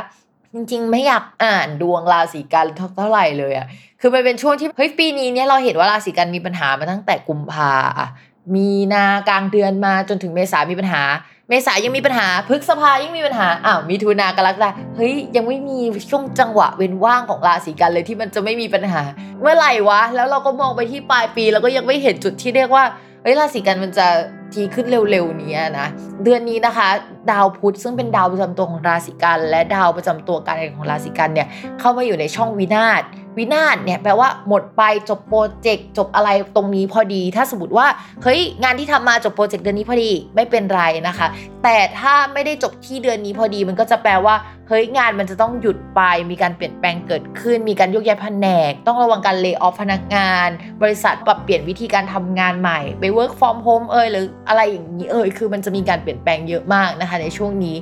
[0.54, 2.66] จริงๆ ไม่อยากอ่านดวงราศีกัน
[2.96, 3.66] เท่าไหร่เลยอะ
[4.00, 8.08] คือมันเป็นช่วงที่เฮ้ยปีนี้เนี่ยเราเห็นว่าราศีกันมีปัญหามาตั้งแต่กุมภาอะ
[8.54, 11.02] มีนากลางเดือนมาจนถึงเมษามีปัญหา
[11.48, 15.78] เมษายังมีปัญหาพฤษภายังมีปัญหาอ้าวมีทุนากรกฎาเฮ้ยยังไม่มี
[16.10, 19.02] ช่วงจังหวะเว้นว่างของราศีกันเลยที่มันจะไม่มีปัญหา
[19.40, 22.84] เมื่อไหร่วะ แล้วเราก็มองไปที่ปลายปีแล้วก็ยังไม่เห็นจุดที่เรียกว่า
[23.22, 24.06] เฮ้ยราศีกันมันจะ
[24.52, 25.86] ทีขึ้นเร็วๆนี้นะ
[26.24, 26.88] เดือนนี้นะคะ
[27.30, 31.48] ดาวพุธซึ่งเป็นดาวประจำตัวของราศีกัน และดาวประจำตัวการเงินของราศีกันเนี่ย
[31.80, 33.02] เข้ามาอยู่ในช่องวินาศ
[33.38, 37.86] วินาศเนี่ยแปลว่าหมดไปจบโปรเจกต์จบอะไรตรงนี้พอดี ถ้าสมมติว่า
[38.22, 41.26] เฮ้ยงานที่ทำมาจบโปรเจกต์เดือนนี้พอดีไม่เป็นไรนะคะ
[41.62, 44.34] แต่ถ้าไม่ได้จบที่เดือนนี้พอดี มันก็จะแปลว่า
[44.68, 50.48] เฮ้ยงานมันจะต้องหยุดไป มีการเปลี่ยนแปลงเกิดขึ้น มีการยกย้ายแผนก ต้องระวังการเลิกออฟพนักงาน
[50.82, 57.76] บริษัทปรับเปลี่ยนวิธีการทำงานใหม่ไป work from home เอ่ยหรืออะไรอย่างนี้เอ่ยคือมันจะมีการเปลี่ยนแปลงเยอะมากนะคะในช่วงนี้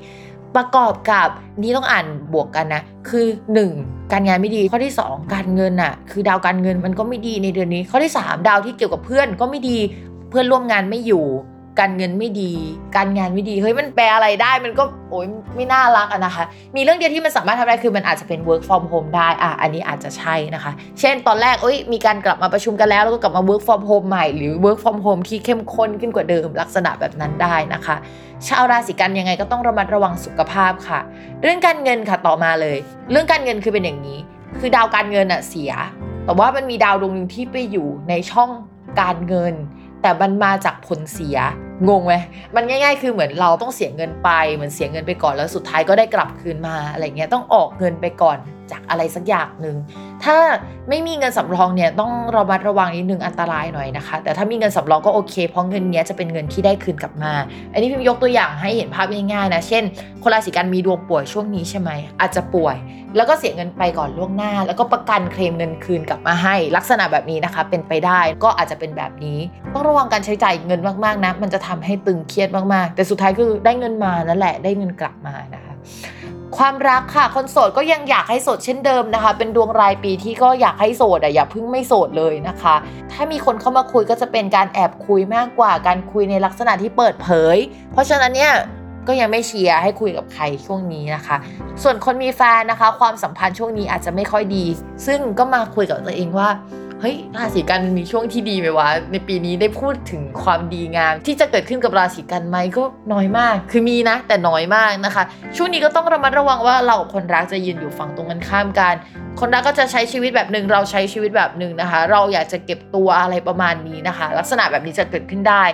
[0.57, 1.29] ประกอบกับ
[1.63, 3.27] นี่ต้องอ่านบวกกันนะ คือ
[3.69, 4.13] 1.
[4.13, 9.79] การงานไม่ดีข้อที่ 2 การเงินอะคือดาวการเงินมันก็ไม่ดีในเดือนนี้ ข้อที่ 3 ดาวที่เกี่ยวกับเพื่อนก็ไม่ดี
[10.31, 11.25] เพื่อนร่วมงานไม่อยู่
[11.81, 12.53] การเงินไม่ดี
[12.97, 16.45] การงานไม่ดีเฮ้ยมันแปลอะไรได้มันก็โอ้ยไม่น่ารักอะนะคะ
[16.77, 27.97] มีเรื่องเดียวที่มันสามารถทำได้คือมันอาจจะเป็น work from home ได้อะอันนี้อาจจะใช่นะคะ เช่นตอนแรกเอ้ยมีการกลับมาประชุมกันแล้วแล้วก็กลับมา work from home ใหม่หรือ work from home ที่เข้มข้นขึ้นกว่าเดิมลักษณะแบบนั้นได้นะคะ
[28.47, 31.01] ชาวราศีกันยังไงก็ต้องระมัดระวังสุขภาพค่ะ
[31.43, 32.77] เรื่องการเงินค่ะต่อมาเลย
[33.11, 34.19] เรื่องการเงินคือเป็นอย่างนี้
[34.59, 35.73] คือดาวการเงินอะเสีย
[36.25, 38.51] แต่ว่ามันมีดาวดวงหนึ่งที่ไปอยู่ในช่อง
[39.01, 39.55] การเงิน
[40.03, 41.39] แต่มันมาจากผลเสีย
[41.89, 42.15] งงไหม
[42.57, 48.39] มันง่าย ๆ คือเหมือนเราต้องเสียเงินไป เหมือนเสียเงินไปก่อนแล้วสุดท้ายก็ได้กลับคืนมาอะไรเงี้ยต้องออกเงินไปก่อน
[48.73, 49.77] จากอะไรสักอย่างหนึ่ง
[50.25, 50.37] ถ้า
[50.89, 57.33] ไม่มีเงินสำรองเนี่ยต้องระมัดระวังนิดนึงอันตรายหน่อยนะคะ แต่ถ้ามีเงินสำรองก็โอเค เพราะเงินเนี้ยจะเป็นเงินที่ได้คืนกลับมา
[57.73, 59.85] อันนี้พิมยกตัวอย่างให้เห็นภาพง่ายๆนะ เช่น
[60.23, 62.77] คนราศีกันมีดวงป่วยช่วงนี้ใช่ไหมอาจจะป่วย
[63.17, 69.39] แล้วก็เสียเงินไปก่อนล่วงหน้า แล้วก็ประกันเคลมเงินคืนกลับมาให้ ลักษณะแบบนี้นะคะ เป็นไปได้ก็อาจจะเป็นแบบนี้
[69.75, 75.75] ต้องระวังการใช้จ่ายเงินมากๆนะมันจะทำให้ตึงเครียดมากๆ แต่สุดท้ายคือได้เงินมานั่นแหละได้เงินกลับมานะคะ
[76.59, 82.75] ความรักค่ะคนโสดก็ยังอยากให้โสดเช่นเดิมนะคะ เป็นดวงรายปีที่ก็อยากให้โสดอะอย่าพิ่งไม่โสดเลยนะคะ
[83.13, 87.57] ถ้ามีคนเข้ามาคุยก็จะเป็นการแอบคุยมากกว่าการคุยในลักษณะที่เปิดเผย
[87.93, 88.55] เพราะฉะนั้นเนี่ย
[89.09, 91.37] ก็ยังไม่เชียร์ให้คุยกับใครช่วงนี้นะคะ
[91.83, 94.65] ส่วนคนมีแฟนนะคะ ความสัมพันธ์ช่วงนี้อาจจะไม่ค่อยดี
[95.07, 96.49] ซึ่งก็มาคุยกับตัวเองว่า
[97.01, 105.25] เฮ้ยราศีกันมีช่วงที่ดีไหมวะในปีนี้ได้พูดถึงความดีงาม ที่จะเกิดขึ้นกับราศีกันไหมก็น้อยมาก คือมีนะ แต่น้อยมากนะคะ
[105.57, 108.95] ช่วงนี้ก็ต้องระมัดระวังว่าเราคนรักจะยืนอยู่ฝั่งตรงกันข้ามกัน
[109.41, 115.65] คนรักก็จะใช้ชีวิตแบบหนึ่งเราใช้ชีวิตแบบหนึ่งนะคะ เราอยากจะเก็บตัวอะไรประมาณนี้นะคะ ลักษณะแบบนี้จะเกิดขึ้นได้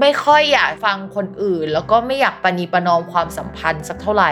[0.00, 4.30] ไม่ค่อยอยากฟังคนอื่น แล้วก็ไม่อยากปณีประนอมความสัมพันธ์สักเท่าไหร่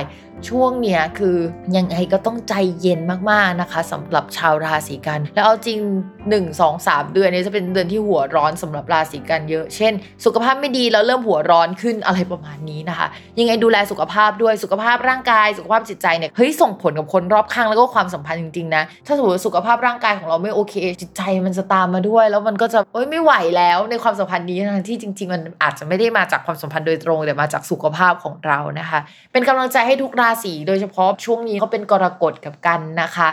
[0.48, 1.36] ช่วงเนี้ยคือ
[1.76, 5.78] ยังไงก็ต้องใจเย็นมากๆนะคะสำหรับชาวราศีกัน แล้วเอาจริง
[6.24, 9.92] 1 2 3 เดือนนี้จะเป็นเดือนที่หัวร้อนสำหรับราศีกันเยอะ เช่น
[10.24, 13.06] สุขภาพไม่ดีแล้วเริ่มหัวร้อนขึ้นอะไรประมาณนี้นะคะ
[13.38, 28.98] ยังไงดูแลสุขภาพด้วยสุขภาพร่างกาย สุขภาพจิตใจเนี่ยเฮ้ยส่งผลกับคนรอบข้างแล้วก็ความสัมพันธ์จริงๆนะถ้าสมมติสุขภาพร่างกายของเราไม่โอเค จิตใจมันจะตามมาด้วย แล้วมันก็จะเอ้ยไม่ไหวแล้วในความสัมพันธ์นี้นะที่จริง ๆ มันอาจจะไม่ได้มาจากความสัมพันธ์โดยตรงแต่มาจากสุขภาพของเรานะคะ
[29.32, 33.28] เป็นกำลังใจให้ทุกราศีโดยเฉพาะช่วงนี้เขาเป็นกรกฎกับกันนะคะ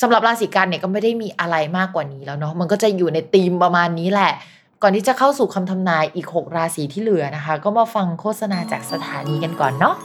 [0.00, 4.32] สำหรับราศีกันเนี่ยก็ไม่ได้มีอะไรมากกว่านี้แล้วเนาะมันก็จะอยู่ในธีมประมาณนี้แหละ
[4.82, 9.96] ก่อนที่จะเข้าสู่คำทำนายอีก 6 ราศีที่เหลือนะคะ ก็มาฟังโฆษณาจากสถานีกันก่อนเนาะ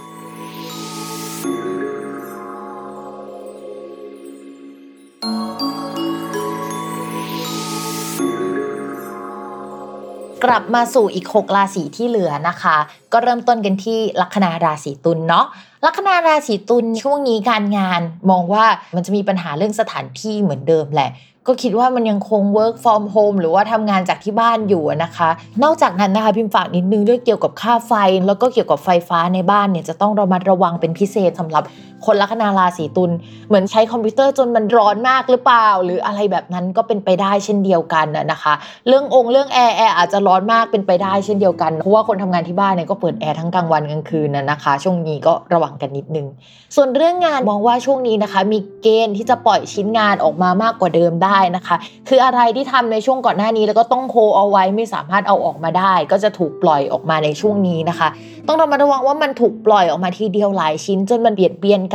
[10.45, 12.77] กลับมาสู่อีก 6 ราศีที่เหลือนะคะ
[13.13, 15.45] ก็เริ่มต้นกันที่ลัคนาราศีตุลเนาะ
[15.85, 21.09] ลัคนาราศีตุลช่วงนี้การงานมองว่ามันจะมีปัญหาเรื่องสถานที่เหมือนเดิมแหละ
[21.47, 25.29] ก็คิดว่ามันยังคง work from home หรือว่าทำงานจากที่บ้านอยู่นะคะ
[25.63, 27.93] นอกจากนั้นนะคะพิมพ์ฝากนิดนึงเรื่องเกี่ยวกับค่าไฟ
[28.27, 31.63] แล้วก็เกี่ยวกับไฟฟ้าในบ้านเนี่ยจะต้องระมัดระวังเป็นพิเศษสำหรับ
[32.05, 33.11] คนลัคนาราศีตุล
[33.47, 38.53] เหมือนใช้คอมพิวเตอร์จนมันร้อนมากหรือเปล่า หรืออะไรแบบนั้นก็เป็นไปได้เช่นเดียวกันนะคะ
[38.87, 46.27] เรื่ององค์เรื่องแอร์แอร์อาจจะร้อนมากเป็นไปได้เช่นเดียวกันเพราะว่าคนทำงานที่บ้านเนี่ยก็เปิดแอร์ทั้งกลางวันกลางคืนนะนะคะ ช่วงนี้ก็ระวังกันนิดนึง
[46.75, 51.75] ส่วนเรื่องงานมองว่าช่วงนี้นะคะ มีเกณฑ์ที่จะปล่อยชิ้นงานออกมามากกว่าเดิมได้นะคะ
[52.07, 58.07] คืออะไรที่ทำในช่วงก่อนหน้านี้แล้วก็ต้องโคเอาไว้ไม่สามารถเอาออกมาได้ ก็จะถูกปล่อยออกมาในช่วงนี้นะคะ
[58.47, 61.81] ต้องระมัดระวังว่ามันถูกปล่อยออกมาทีเดียวหลายชิ้นจนมันเบียดเบียน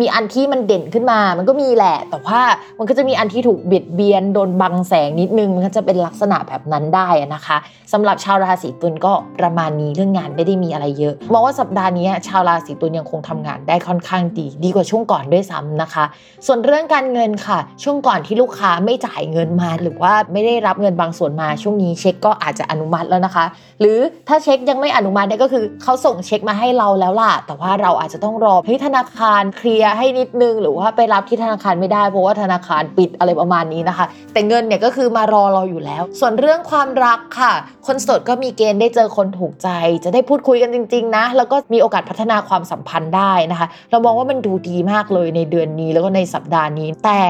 [0.00, 2.40] มีอันที่มันเด่นขึ้นมา มันก็มีแหละ แต่ว่า
[2.78, 7.56] มันก็จะมีอันที่ถูกเบียดเบียนโดนบังแสงนิดนึง มันก็จะเป็นลักษณะแบบนั้นได้นะคะ
[7.92, 16.04] สำหรับชาวราศีตุลก็ประมาณนี้เรื่องงานไม่ได้มีอะไรเยอะมองว่าสัปดาห์นี้ชาวราศีตุลยังคงทำงานได้ค่อนข้างดี ดีกว่าช่วงก่อนด้วยซ้ำนะคะ
[16.46, 23.44] ส่วนเรื่องการเงินค่ะ ช่วงก่อนที่ลูกค้าไม่จ่ายเงินมา หรือว่าไม่ได้รับเงินบางส่วนมาช่วงนี้เช็คก็อาจจะอนุมัติแล้วนะคะ
[23.80, 29.23] หรือถ้าเช็คยังไม่อนุมัติเนี่ยก็คือเขาส่งเช็คมาให้เราแล้วล่ะ แต่ว่าเราอาจจะต้องรอให้ธนาคาร
[29.56, 37.52] เคลียร์ให้นิดนึง หรือว่าไปรับที่ธนาคารไม่ได้เพราะว่าธนาคารปิดอะไรประมาณนี้นะคะ แต่เงินเนี่ยก็คือมารอเราอยู่แล้ว ส่วนเรื่องความรักค่ะ
[37.86, 39.68] คนโสดก็มีเกณฑ์ได้เจอคนถูกใจ
[40.04, 47.22] จะได้พูดคุยกันจริง ๆ นะ แล้วก็มีโอกาสพัฒนาความสัมพันธ์ได้นะคะ เรามองว่ามันดูดีมากเลยในเดือนนี้แล้วก็ในสัปดาห์นี้ แต่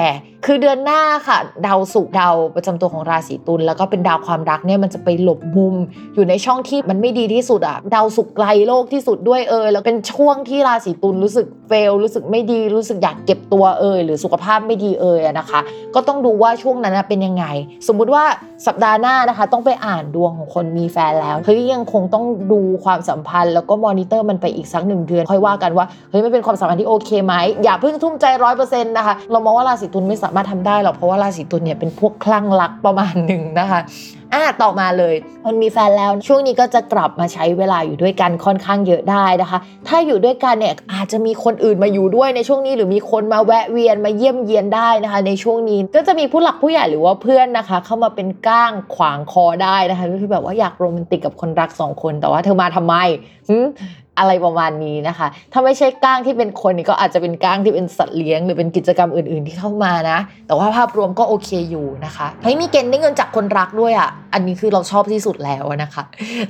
[0.46, 5.74] คือเดือนหน้าค่ะ ดาวศุกดาวประจำตัวของราศีตุลแล้วก็เป็นดาวความรักเนี่ยมันจะไปหลบมุม
[6.14, 15.60] อยู่ในช่องที่มันไม่ดีที่สุดอะดาวศุกไกลโลกที่สุดด้วยเอยแล้วเป็นช่วงที่ราศีตุลรู้สึกเฟลรู้สึกไม่ดีรู้สึกอยากเก็บตัวเอยหรือสุขภาพไม่ดีเอยนะคะ
[15.94, 17.44] ก็ต้องดูว่าช่วงนั้นเป็นยังไง
[17.88, 18.24] สมมุติว่า
[18.66, 27.34] สัปดาห์หน้านะคะ ต้องไปอ่านดวงของคนมีแฟนแล้วเฮ้ยยังคงต้องดูความสัมพันธ์ แล้วก็มอนิเตอร์มันไปอีกสักหนึ่งเดือน ค่อยว่ากันว่าเฮ้ยไม่เป็นความสัมพันธ์ที่โอเคไหม
[27.64, 33.80] อย่าเพิ่งทุ่มใจร้อยเปอร์เซ็นต์นะคะเรามองว่าราศีตุลไม่สามารถทำได้หรอกเพราะว่าราศีตุลเนี่ยเป็นพวกคลั่งรักประมาณหนึ่งนะคะ
[34.44, 52.94] อะต่อมาเลยคนมีแฟนแล้ว ช่วงนี้ก็จะกลับมาใช้เวลาอยู่ด้วยกันค่อนข้างเยอะได้นะคะ ถ้าอยู่ด้วยกันเนี่ยอาจจะมีคนอื่นมาอยู่ด้วยในช่วงนี้หรือมีคนมาแวะเวียนมาเยี่ยมเยียนได้นะคะ ในช่วงนี้ก็จะมีผู้หลักผู้ใหญ่หรือว่าเพื่อนนะคะ เข้ามาเป็นก้างขวางคอได้นะคะก็คือแบบว่าอยากโรแมนติกกับคนรักสองคน แต่ว่าเธอมาทำไม
[54.18, 66.03] อะไรประมาณนี้นะคะ ถ้าไม่ใช่ก้างที่เป็นคนนี่ก็อาจจะเป็นก้างที่เป็นสัตว์เลี้ยง หรือเป็นกิจกรรมอื่น ๆ ที่เข้ามานะ แต่ว่าภาพรวมก็โอเคอยู่นะคะเฮ้ยมีเกณฑ์ได้เงินจากคนรักด้วยอะ อันนี้คือเราชอบที่สุดแล้วนะคะ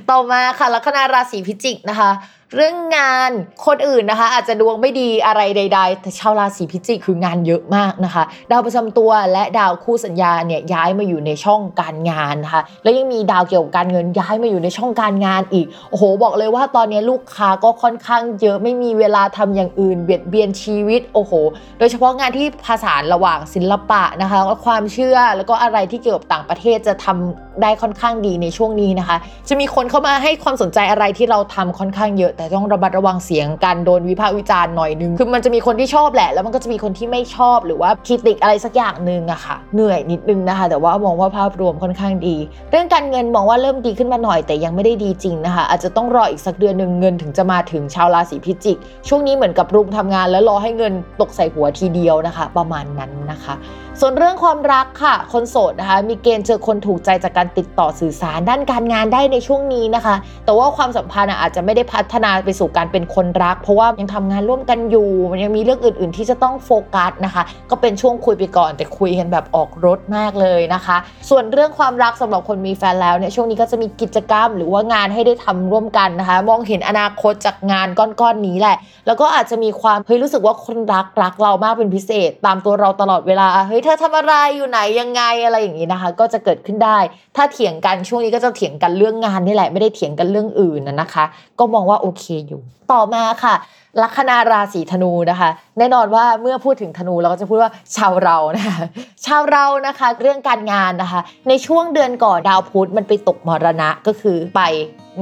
[0.09, 2.11] ต่อมาค่ะลัคนาราศีพิจิกนะคะ
[2.55, 3.31] เรื่องงาน
[3.65, 21.33] คนอื่นนะคะ อาจจะดวงไม่ดีอะไรใด ๆ แต่ชาวราศีพิจิกคืองานเยอะมากนะคะ ดาวประจำตัวและดาวคู่สัญญาเนี่ยย้ายมาอยู่ในช่องการงานนะคะ แล้วยังมีดาวเกี่ยวกับการเงินย้ายมาอยู่ในช่องการงานอีกโอ้โหบอกเลยว่าตอนนี้ลูกค้าก็ค่อนข้างเยอะไม่มีเวลาทำอย่างอื่น เบียดเบียนชีวิตโอ้โห
[21.79, 29.17] โดยเฉพาะงานที่ผสานระหว่างศิลปะนะคะและความเชื่อแล้วก็อะไรที่เกี่ยวกับต่างประเทศจะทำได้ค่อนข้างดีในช่วงนี้นะคะ
[29.49, 42.35] จะมีคนเข้ามาให้ความสนใจอะไรที่เราทำค่อนข้างเยอะ แต่ต้องระมัดระวังเสียงการโดนวิพากษ์วิจารณ์หน่อยนึงคือมันจะมีคนที่ชอบแหละ แล้วมันก็จะมีคนที่ไม่ชอบหรือว่าคิดติกอะไรสักอย่างหนึ่งอะค่ะเหนื่อยนิดนึงนะคะ แต่ว่ามองว่าภาพรวมค่อนข้างดี
[42.71, 53.55] เรื่องการเงินมองว่าเริ่มดีขึ้นมาหน่อย แต่ยังไม่ได้ดีจริงนะคะ อาจจะต้องรออีกสักเดือนหนึ่งเงินถึงจะมาถึงชาวราศีพิจิก ช่วงนี้เหมือนกับรุมทำงาน แล้วรอให้เงินตกใส่หัวทีเดียวนะคะ ประมาณนั้นนะคะ
[54.01, 70.97] ส่วนเรื่องความรักค่ะ คนโสดนะคะ มีเกณฑ์เจอคนถูกใจจากการติดต่อสื่อสารด้านการงานได้ในช่วงนี้นะคะ แต่ว่าความสัมพันธ์อาจจะไม่ได้พัฒนาไปสู่การเป็นคนรัก เพราะว่ายังทำงานร่วมกันอยู่ มันยังมีเรื่องอื่น ๆ ที่จะต้องโฟกัสนะคะ ก็เป็นช่วงคุยไปก่อน แต่คุยกันแบบออกรถมากเลยนะคะ
[71.29, 78.77] ส่วนเรื่องความรักสำหรับคนมีแฟนแล้วเนี่ยช่วงนี้ก็จะมีกิจกรรม หรือว่างานให้ได้ทำร่วมกันนะคะ มองเห็นอนาคตจากงานก้อนๆนี้แหละ
[79.07, 86.99] แล้วก็อาจจะมีความเฮ้ยรู้สึกว่าคนรักรักเรามากเป็นพิเศษ ตามตัวเราตลอดเวลาเฮ้ยเธอทำอะไรอยู่ไหนยังไงอะไรอย่างนี้นะคะ ก็จะเกิดขึ้นได้
[87.35, 91.25] ถ้าเถียงกันช่วงนี้ก็จะเถียงกันเรื่องงานนี่แหละไม่ได้เถียงกันเรื่องอื่นนะนะคะ
[91.59, 93.55] ก็มองว่าโอเคอยู่ต่อมาค่ะ
[94.01, 98.77] ลัคนาราศีธนูนะคะ แน่นอนว่าเมื่อพูดถึงธนูเราก็จะพูดว่าชาวเรานะคะ
[99.25, 104.61] ชาวเรานะคะเรื่องการงานนะคะ ในช่วงเดือนก่อนดาวพุธมันไปตกมรณะก็คือไป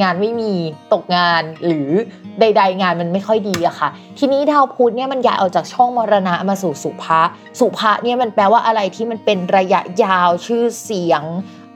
[0.02, 0.54] งานไม่มี
[0.93, 1.89] ตกงานหรือ
[2.39, 7.21] ใด ๆ งานมันไม่ค่อยดีอะค่ะ ทีนี้ดาวพุธเนี่ยมันย้ายออกจากช่องมรณะมาสู่สุภะ
[7.60, 11.23] สุภะเนี่ยมันแปลว่าอะไรที่มันเป็นระยะยาวชื่อเสียง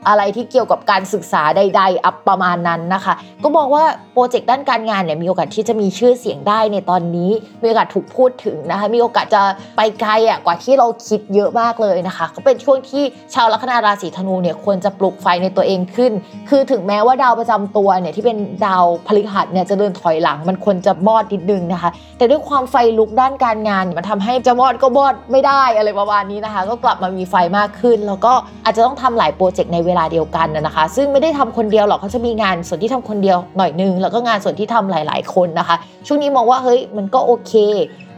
[0.07, 3.83] อะไรที่เกี่ยวกับการศึกษาใด ๆ อัปประมาณนั้นนะคะ ก็มองว่า
[4.13, 7.31] โปรเจกต์ด้านการงานเนี่ยมีโอกาสที่จะมีชื่อเสียงได้ในตอนนี้
[7.62, 9.41] มีโอกาสถูกพูดถึงนะคะ มีโอกาสจะ
[9.77, 16.12] ไปไกลอะกว่าที่เราคิดเยอะมากเลยนะคะ ก็เป็นช่วงที่ชาวลัคนาราศีธนูเนี่ยควรจะปลุกไฟในตัวเองขึ้น
[16.49, 28.33] คือถึงแม้ว่าดาวประจำตัวเนี่ยที่เป็นดาวพฤหัสเนี่ยจะเดินถอยหลัง มันควรจะมอดนิดนึงนะคะ แต่ด้วยความไฟลุกด้านการงานมันทำให้จะมอดก็มอดไม่ได้อะไรประมาณนี้นะคะ ก็กลับมามีไฟมากขึ้น แล้วก็
[28.63, 35.76] อาจจะต้องทำหลายโปรเจกต์ในเวลาเดียวกันนะนะคะ ซึ่งไม่ได้ทำคนเดียวหรอกเขาจะมีงานส่วนที่ทำคนเดียวหน่อยนึง แล้วก็งานส่วนที่ทำหลาย ๆ คนนะคะ
[36.08, 37.54] ช่วงนี้มองว่าเฮ้ยมันก็โอเค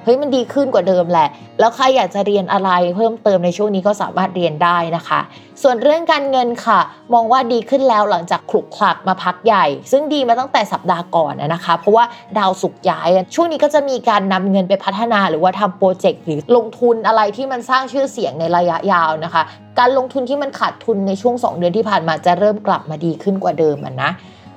[0.04, 5.20] เฮ้ยมันดีขึ้นกว่าเดิมแหละ แล้วใครอยากจะเรียนอะไรเพิ่มเติมในช่วงนี้ก็สามารถเรียนได้นะคะ
[5.64, 6.80] ส่วนเรื่องการเงินค่ะ
[7.14, 12.04] มองว่าดีขึ้นแล้วหลังจากขลุกคลักมาพักใหญ่ ซึ่งดีมาตั้งแต่สัปดาห์ก่อนนะคะ เพราะว่า
[12.38, 19.42] ดาวสุกย้าย ช่วงนี้ก็จะมีการนำเงินไปพัฒนาหรือว่าทำโปรเจกต์หรือลงทุนอะไรที่มันสร้างชื่อเสียงในระยะยาวนะคะ
[19.80, 24.12] การลงทุนที่มันขาดทุนในช่วง 2 เดือนที่ผ่านมาจะเริ่มกลับมาดีขึ้นกว่าเดิมนะ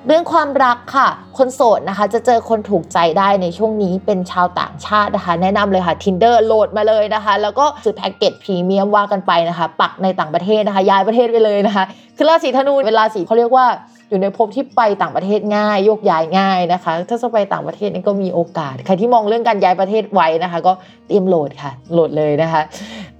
[0.07, 11.83] เรื่องความรักค่ะ คนโสดนะคะ จะเจอคนถูกใจได้ในช่วงนี้เป็นชาวต่างชาตินะคะ แนะนำเลยค่ะ Tinder โหลดมาเลยนะคะ แล้วก็ซื้อแพ็กเกจพรีเมียมว่ากันไปนะคะ ปักในต่างประเทศนะคะ ย้ายประเทศไปเลยนะคะ
[12.17, 13.65] คือราศีธนูเป็นราศีเขาเรียกว่า
[14.09, 20.73] อยู่ในภพที่ไปต่างประเทศง่ายโยกย้ายง่ายนะคะ ถ้าจะไปต่างประเทศนี่ก็มีโอกาสใครที่มองเรื่องการย้ายประเทศไว้นะคะ ก็
[21.07, 22.61] เตรียมโหลดค่ะโหลดเลยนะคะ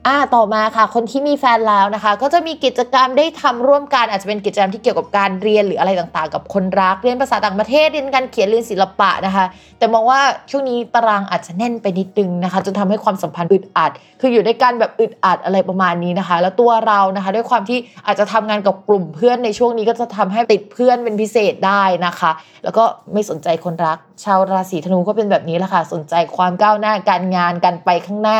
[0.07, 9.45] อ่าต่อมาค่ะคนที่มีแฟนแล้วนะคะ ก็จะมีกิจกรรมได้ทำร่วมกันอาจจะเป็นกิจกรรมที่เกี่ยวกับการเรียนหรืออะไรต่างๆ กับคนรักเรียนภาษาต่างประเทศเรียนการเขียนเรียนศิลปะนะคะ
[9.77, 10.19] แต่มองว่า
[10.51, 22.31] ช่วงนี้ตารางอาจจะแน่นไปนิดนึงนะคะจนทำให้ความสัมพันธ์อึดอัด คืออยู่ด้วยกันแบบอึดอัดอะไรประมาณนี้นะคะ แล้วตัวเรานะคะ ด้วยความที่อาจจะทำงานกับกลุ่มเพื่อนในช่วงนี้ก็จะทำให้ติดเพื่อนเป็นพิเศษได้นะคะ
[22.63, 28.39] แล้วก็ไม่สนใจคนรัก ชาวราศีธนูก็เป็นแบบนี้แหละค่ะสนใจความก้าวหน้าการงานการไปข้างหน้า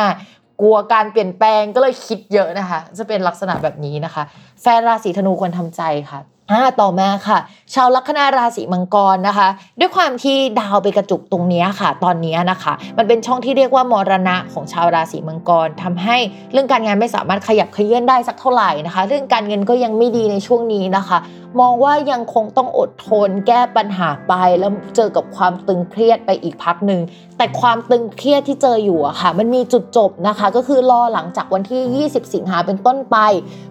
[0.64, 4.22] กลัวการเปลี่ยนแปลงก็เลยคิดเยอะนะคะ จะเป็นลักษณะแบบนี้นะคะ
[4.62, 7.38] แฟนราศีธนูควรทำใจค่ะอ่าต่อมาค่ะ
[7.74, 9.48] ชาวลัคนาราศีมังกรนะคะ
[9.80, 16.16] ด้วยความที่ดาวไปกระจุกตรงนี้ค่ะ ตอนนี้นะคะ มันเป็นช่องที่เรียกว่ามรณะของชาวราศีมังกรทำให้
[16.52, 21.18] เรื่องการงานไม่สามารถขยับเขยื่อนได้สักเท่าไหร่นะคะ เรื่องการเงินก็ยังไม่ดีในช่วงนี้นะคะ
[21.60, 27.00] มองว่ายังคงต้องอดทน แก้ปัญหาไปแล้วเจอกับความตึงเครียดไปอีกพักหนึ่ง
[27.38, 33.16] แต่ความตึงเครียดที่เจออยู่อะค่ะ มันมีจุดจบนะคะ ก็คือรอหลังจากวันที่ 20 สิงหาเป็นต้นไป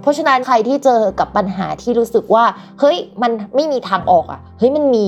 [0.01, 2.45] เพราะฉะนั้นใครที่เจอกับปัญหาที่รู้สึกว่า
[2.79, 5.07] เฮ้ยมันไม่มีทางางออกอะเฮ้ยมันมี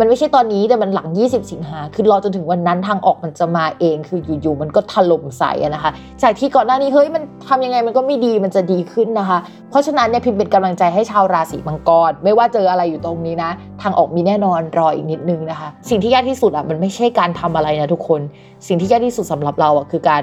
[0.00, 5.90] มันไม่ใช่ตอนนี้แต่มันหลัง 20 สิงหาคือรอจนถึงวันนั้นทางออกมันจะมาเอง คืออยู่ๆมันก็ถล่มใส่อะนะคะ
[6.22, 9.38] จากที่ก่อนหน้านี้เฮ้ยมันทำยังไงมันก็ไม่ดีมันจะดีขึ้นนะคะ
[9.70, 13.50] เพราะฉะนั้นเนี่ยพิมพ์เป็นกำลังใจให้ชาวราศีมังกร ไม่ว่าเจออะไรอยู่ตรงนี้นะ
[13.82, 18.20] ทางออกมีแน่นอนรออีกนิดนึงนะคะ สิ่งที่ยากที่สุดอะมันไม่ใช่การทำอะไรนะทุกคน
[18.66, 20.22] สิ่งที่ยากที่สุดสำหรับเราอะคือการ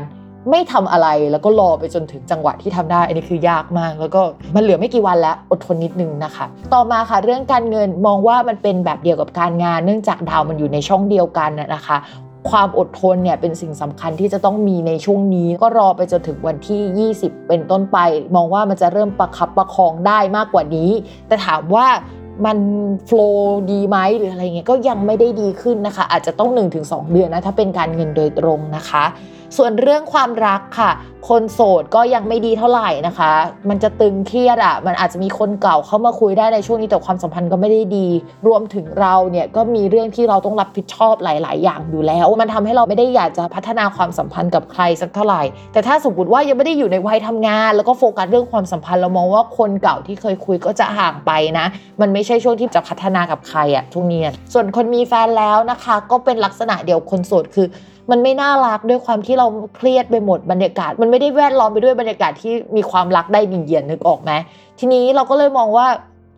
[0.50, 4.22] ไม่ทำอะไรแล้วก็รอไปจนถึงจังหวะที่ทำได้ อันนี้คือยากมาก แล้วก็
[4.56, 11.98] มันเหลือไม่กี่วันแล้วอดทนนิดนึงนะคะ ต่อมาค่ะเรื่องการเงินมองว่ามันเป็นแบบเดียวกับการงาน เนื่องจากดาวมันอยู่ในช่องเดียวกันน่ะนะคะ
[12.50, 17.98] ความอดทนเนี่ยเป็นสิ่งสำคัญที่จะต้องมีในช่วงนี้ ก็รอไปจนถึงวันที่ 20 เป็นต้นไป
[18.36, 20.90] มองว่ามันจะเริ่มประคับประคองได้มากกว่านี้
[21.28, 21.88] แต่ถามว่า
[22.46, 22.58] มัน
[23.06, 26.50] โฟล์ดีไหมหรืออะไรเงี้ยก็ยังไม่ได้ดีขึ้นนะคะ อาจจะต้อง
[26.82, 29.04] 1-2 เดือนนะ ถ้าเป็นการเงินโดยตรงนะคะ
[29.58, 30.92] ส่วนเรื่องความรักค่ะ
[31.30, 33.32] คนโสดก็ยังไม่ดีเท่าไหร่นะคะ
[33.70, 38.08] มันจะตึงเครียดอะ มันอาจจะมีคนเก่าเข้ามาคุยได้ในช่วงนี้แต่ความสัมพันธ์ก็ไม่ได้ดี
[38.48, 45.42] รวมถึงเราเนี่ยก็มีเรื่องที่เราต้องรับผิดชอบหลาย ๆ อย่างอยู่แล้ว มันทำให้เราไม่ได้อยากจะพัฒนาความสัมพันธ์กับใครสักเท่าไหร่
[45.74, 51.66] แต่ถ้าสมมติว่ายังไม่ได้อยู่ในวัยทำงาน แล้วก็โฟกัสเรื่องความสัมพันธ์เรามองว่าคนเก่าที่เคยคุยก็จะห่างไปนะ
[52.02, 54.22] มันไม่ใช่ช่วงที่จะพัฒนากับใครอะช่วงนี้
[54.54, 57.68] ส่วนคนมีแฟนแล้วนะคะ ก็เป็นลักษณะเดียวคนโสดคือ
[58.12, 64.32] มันไม่น่ารักด้วยความที่เราเครียดไปหมดบรรยากาศ มันไม่ได้แวดล้อมไปด้วยบรรยากาศที่มีความรักได้ดีเยียนนึกออกไหม
[64.80, 65.88] ทีนี้เราก็เลยมองว่า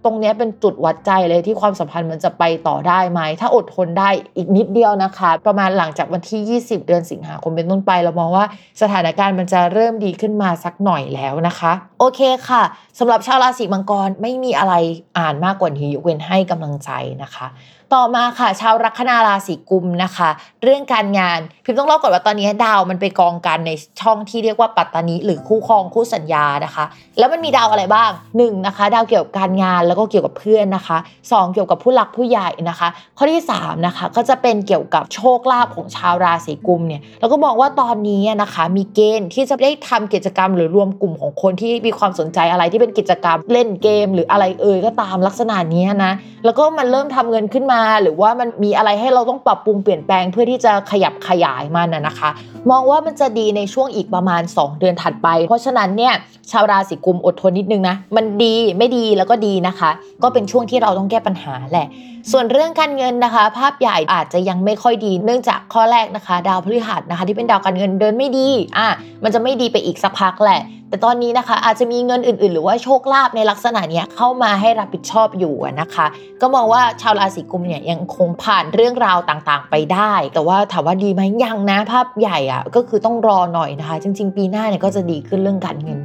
[0.07, 8.45] ตรงนี้เป็นจุดวัดใจเลยที่ความสัมพันธ์มันจะไปต่อได้ไหม ถ้าอดทนได้อีกนิดเดียวนะคะ ประมาณหลังจากวันที่ 20 เดือนสิงหาคมเป็นต้นไป เรามองว่า
[8.81, 12.63] สถานการณ์มันจะเริ่มดีขึ้นมาสักหน่อยแล้วนะคะ โอเคค่ะ
[12.99, 14.73] สำหรับชาวราศีมังกรไม่มีอะไร
[15.17, 16.89] อ่านมากกว่านี้ยกเว้นให้กำลังใจ
[17.23, 17.47] นะคะ
[17.93, 20.29] ต่อมาค่ะ ชาวลัคนาราศีกุมนะคะ
[20.63, 23.71] เรื่องการงานพิมต้องเล่าก่อนว่าตอนนี้ดาวมันไปกองกันใน
[24.01, 26.85] ช่องที่เรียกว่าปัตตานีหรือคู่ครองคู่สัญญานะคะ
[27.19, 46.13] แล้วมันมีดาวอะไรบ้าง1นนะคะ ดาวเกี่ยวกับการงานแล้วก็เกี่ยวกับเพื่อนนะคะ 2 เกี่ยวกับผู้หลักผู้ใหญ่นะคะ ข้อที่3นะคะก็จะเป็นเกี่ยวกับโชคลาภของชาวราศีกุมเนี่ยเราก็บอกว่าตอนนี้นะคะ มีเกณฑ์ที่จะได้ทำกิจกรรม หรือรวมกลุ่มของคนที่มีความสนใจอะไรที่เป็นกิจกรรมเล่นเกม หรืออะไรเอ่ยก็ตามลักษณะนี้นะ
[46.45, 52.29] แล้วก็มันเริ่มทำเงินขึ้นมาหรือว่ามันมีอะไรให้เราต้องปรับปรุงเปลี่ยนแปลงเพื่อที่จะขยับขยายมันนะคะ
[52.71, 56.13] มองว่ามันจะดีในช่วงอีกประมาณ 2 เดือนถัดไป เพราะฉะนั้นเนี่ย
[56.51, 59.89] ชาวราศีกุมอดทนนิดนึงนะมันดีไม่ดีแล้วก็ดีนะคะ
[60.23, 61.87] ก็เป็นช่วงที่เราต้องแก้ปัญหาแหละ
[62.31, 68.47] ส่วนเรื่องการเงินนะคะ ภาพใหญ่อาจจะยังไม่ค่อยดี เนื่องจากข้อแรกนะคะ ดาวพฤหัสนะคะ ที่เป็นดาวการเงินเดินไม่ดี
[68.77, 68.87] อะ
[69.23, 76.05] มันจะไม่ดีไปอีกสักพักแหละแต่ตอนนี้นะคะอาจจะมีเงินอื่น ๆ หรือว่าโชคลาภในลักษณะนี้เข้ามาให้รับผิดชอบอยู่นะคะ
[76.41, 85.99] ก็มองว่าชาวราศีกุมเนี่ยยังคงผ่านเรื่องราวต่างๆ ไปได้ แต่ว่าถามว่าดีไหมยังนะภาพใหญ่อะก็คือต้องรอหน่อยนะคะ จริง ๆ ปีหน้าเนี่ยก็จะดีขึ้นเรื่องการเงิน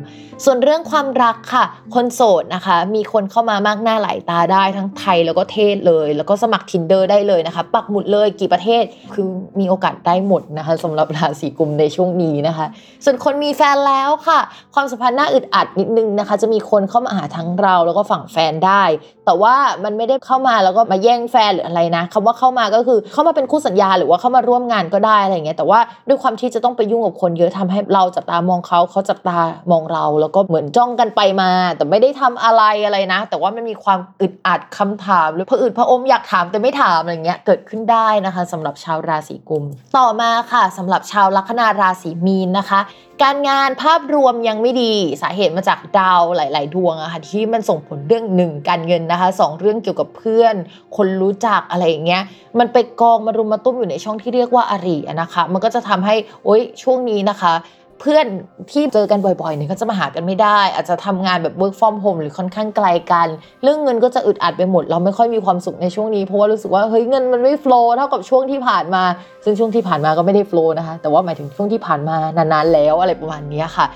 [0.44, 1.64] ส่วนเรื่องความรักค่ะ
[1.94, 8.84] คนโสดนะคะ มีคนเข้ามามากหน้าหลายตาได้ทั้งไทยแล้วก็เทศเลย แล้วก็สมัคร tinder ได้เลยนะคะ ปักหมุดเลยกี่ประเทศ
[9.14, 9.26] คือ
[9.60, 12.66] มีโอกาสได้หมดนะคะสำหรับราศีกุมในช่วงนี้นะคะ
[13.04, 14.40] ส่วนคนมีแฟนแล้วค่ะ
[14.74, 18.82] ความสัมพันธ์น่าอึดอัดนิดนึงนะคะ จะมีคนเข้ามาหาทั้งเราแล้วก็ฝั่งแฟนได้
[19.26, 29.38] แต่ว่ามันไม่ได้เข้ามาแล้วก็มาแย่งแฟนหรืออะไรนะคำว่าเข้ามาก็คือเข้ามาเป็นคู่สัญญาหรือว่าเข้ามาร่วมงานก็ได้อะไรเงี้ยแต่ว่าด้วยความที่จะต้องไปยุ่งกับคนเยอะทำให้เราจับตามองเขาเขาจับตา
[29.72, 39.64] มองเราแล้วก็เหมือนจ้องกันไปมา แต่ไม่ได้ทำอะไรอะไรนะ แต่ว่ามันมีความอึดอัดคำถาม หรือพออึดพระอมอยากถามแต่ไม่ถามอะไรเงี้ยเกิดขึ้นได้นะคะสำหรับชาวราศีกุม
[39.96, 42.80] ต่อมาค่ะสำหรับชาวลัคนาราศีมีนนะคะ
[43.22, 50.54] การงานภาพรวมยังไม่ดีสาเหตุมาจากดาวหลาย ๆ ดวงอะค่ะที่มันส่งผลเรื่องหนึ่งการเงินนะคะสองเรื่องเกี่ยวกับเพื่อน
[50.96, 52.22] คนรู้จักอะไรอย่างเงี้ย
[52.58, 56.14] มันไปกองมารุมมาตุ้มอยู่ในช่องที่เรียกว่าอารีนะคะ มันก็จะทำให้
[56.44, 57.52] โอ๊ยช่วงนี้นะคะ
[58.00, 58.26] เพื่อน
[58.70, 63.28] ที่เจอกันบ่อยๆเนี่ยก็จะมาหากันไม่ได้ อาจจะทำงานแบบ work from home หรือค่อนข้างไกลกัน
[63.62, 69.02] เรื่องเงินก็จะอึดอัดไปหมด เราไม่ค่อยมีความสุขในช่วงนี้เพราะว่ารู้สึกว่าเฮ้ยเงินมันไม่โฟล์เท่ากับช่วงที่ผ่านมา
[69.44, 73.86] ซึ่งช่วงที่ผ่านมาก็ไม่ได้โฟล์นะคะ แต่ว่าหมายถึงช่วงที่ผ่านมานานๆแล้วอะไรประมาณนี้ค่ะ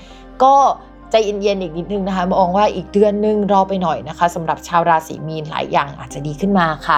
[0.43, 0.53] ก็
[1.11, 6.97] ใจเย็นๆอีกนิดนึงนะคะมองว่าอีกเดือนนึงรอไปหน่อยนะคะสำหรับชาวราศีมีนหลายอย่างอาจจะดีขึ้นมาค่ะ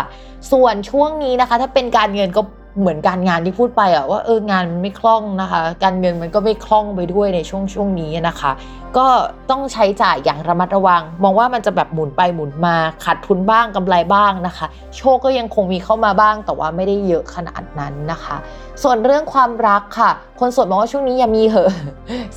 [0.52, 2.42] ส่วนช่วงนี้นะคะ ถ้าเป็นการเงินก็
[2.80, 8.52] เหมือนการงานที่พูดไปอะว่าเอองานมันไม่คล่องนะคะ การเงินมันก็ไม่คล่องไปด้วยในช่วงช่วงนี้นะคะ
[8.98, 9.08] ก็
[9.50, 14.68] ต้องใช้จ่ายอย่างระมัดระวัง มองว่ามันจะแบบหมุนไปหมุนมาขาดทุนบ้างกำไรบ้างนะคะ
[14.98, 18.36] โชคก็ยังคงมีเข้ามาบ้างแต่ว่าไม่ได้เยอะขนาดนั้นนะคะ
[18.84, 21.72] ส่วนเรื่องความรักค่ะคนสดบอกว่าช่วงนี้อย่ามีเหอะ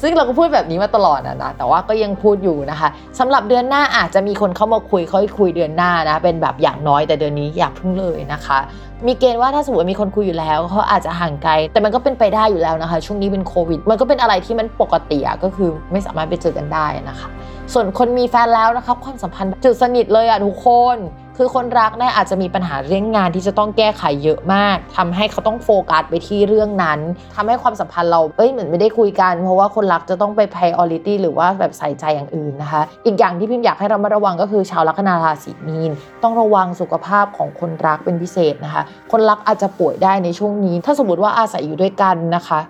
[0.01, 2.88] ซึ่งเราก็พูดแบบนี้มาตลอดนะ แต่ว่าก็ยังพูดอยู่นะคะ
[3.18, 8.59] สำหรับเดือนหน้าอาจจะมีคนเข้ามาคุยค่อยคุยเดือนหน้านะ เป็นแบบอย่างน้อยแต่เดือนนี้อยากพึ่งเลยนะคะ
[9.07, 17.28] มีเกณฑ์ว่าถ้าสมมติมีคนคุยอยู่แล้วเขาอาจจะห่างไกล แต่มันก็เป็นไปได้อยู่แล้วนะคะ ช่วงนี้เป็นโควิด มันก็เป็นอะไรที่มันปกติก็คือไม่สามารถไปเจอกันได้นะคะ
[17.75, 20.99] ส่วนคนมีแฟนแล้วนะคะความสัมพันธ์จุดสนิทเลยอะทุกคน
[21.37, 27.01] คือคนรักเนี่ยอาจจะมีปัญหาเรื่องงานที่จะต้องแก้ไขเยอะมากทำให้เขาต้องโฟกัสไปที่เรื่องนั้น
[27.37, 35.93] ทำให้ความสัมพันธ์เราเอ้ยเหมือนไม่ได้คุยกัน เพราะว่าคนรักจะต้องไป priority หรือว่าแบบใส่ใจอย่างอื่นนะคะ อีกอย่างที่พิมพ์อยากให้เรามาระวังก็คือชาวลัคนาราศีมีน
[36.23, 42.61] ต้องระวังสุขภาพของคนรักเป็นพิเศษนะคะ คนรักอาจจะป่วยได้ในช่วงนี้ ถ้าสมมติว่าอาศัยอยู่ด้วยกันนะคะ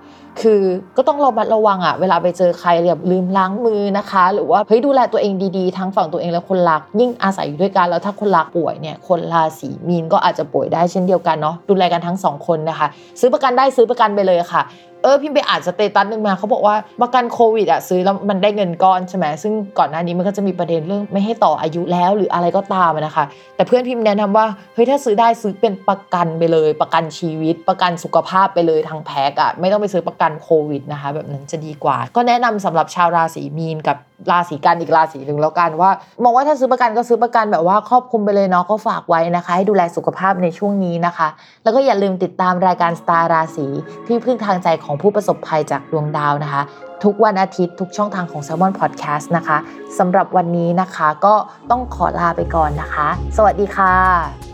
[0.41, 0.63] คือ
[0.97, 12.87] ก็ต้องระมัดระวังอะเวลาไปเจอใครแบบลืมล้างมือนะคะ หรือว่าเฮ้ยดูแลตัวเองดีๆ ทั้งฝั่งตัวเองและคนรัก ยิ่งอาศัยอยู่ด้วยกันแล้วถ้าคนรักป่วยเนี่ยคนราศีมีนก็อาจจะป่วยได้เช่นเดียวกันเนาะดูแลกันทั้งสองคนนะคะ
[13.21, 14.63] ซื้อประกันได้ซื้อประกันไปเลยค่ะ
[15.03, 23.25] เออพิมไปอ่านสเตตัสหนึ่งมาเขาบอกว่าประกันโควิดอะซื้อแล้วมันได้เงินก้อนใช่ไหมซึ่งก่อนหน้านี้มันก็จะมีประเด็นเรื่องไม่ให้ต่ออายุแล้วหรืออะไรก็ตามนะคะ
[23.57, 33.97] แต่เพื่อนพิมแนะนำว่าเฮ้ยถ้าซื้อได้ซื้อเป็นประกันไปเลย ประกันชีวิต ประกันสุขภาพไปเลยทางแพ็กอะไม่ต้องไปซื้อประกันโควิดนะคะ แบบนั้นจะดีกว่า ก็แนะนำสำหรับชาวราศีมีนกับ
[34.31, 35.91] ราศีกันอีกราศีหนึ่งแล้วกันว่า
[36.23, 41.29] มองว่าถ้าซื้อประกันก็ซื้อประกันแบบว่าครอบคลุมไปเลยเนาะก็ฝากไว้นะคะ ให้ดูแลสุขภาพในช่วงนี้นะคะ
[41.63, 43.67] แล้วก็อย่าลืมติดตามรายการสตาร์ราศี
[44.07, 46.63] ที่พึ่งทางใจของผู้ประสบภัยจากดวงดาวนะคะ
[47.05, 49.59] ทุกวันอาทิตย์ทุกช่องทางของ s ซ l m o n Podcast นะคะ
[49.99, 51.35] สำหรับวันนี้นะคะก็
[51.71, 54.50] ต้องขอลาไปก่อนนะคะ สวัสดีค่ะ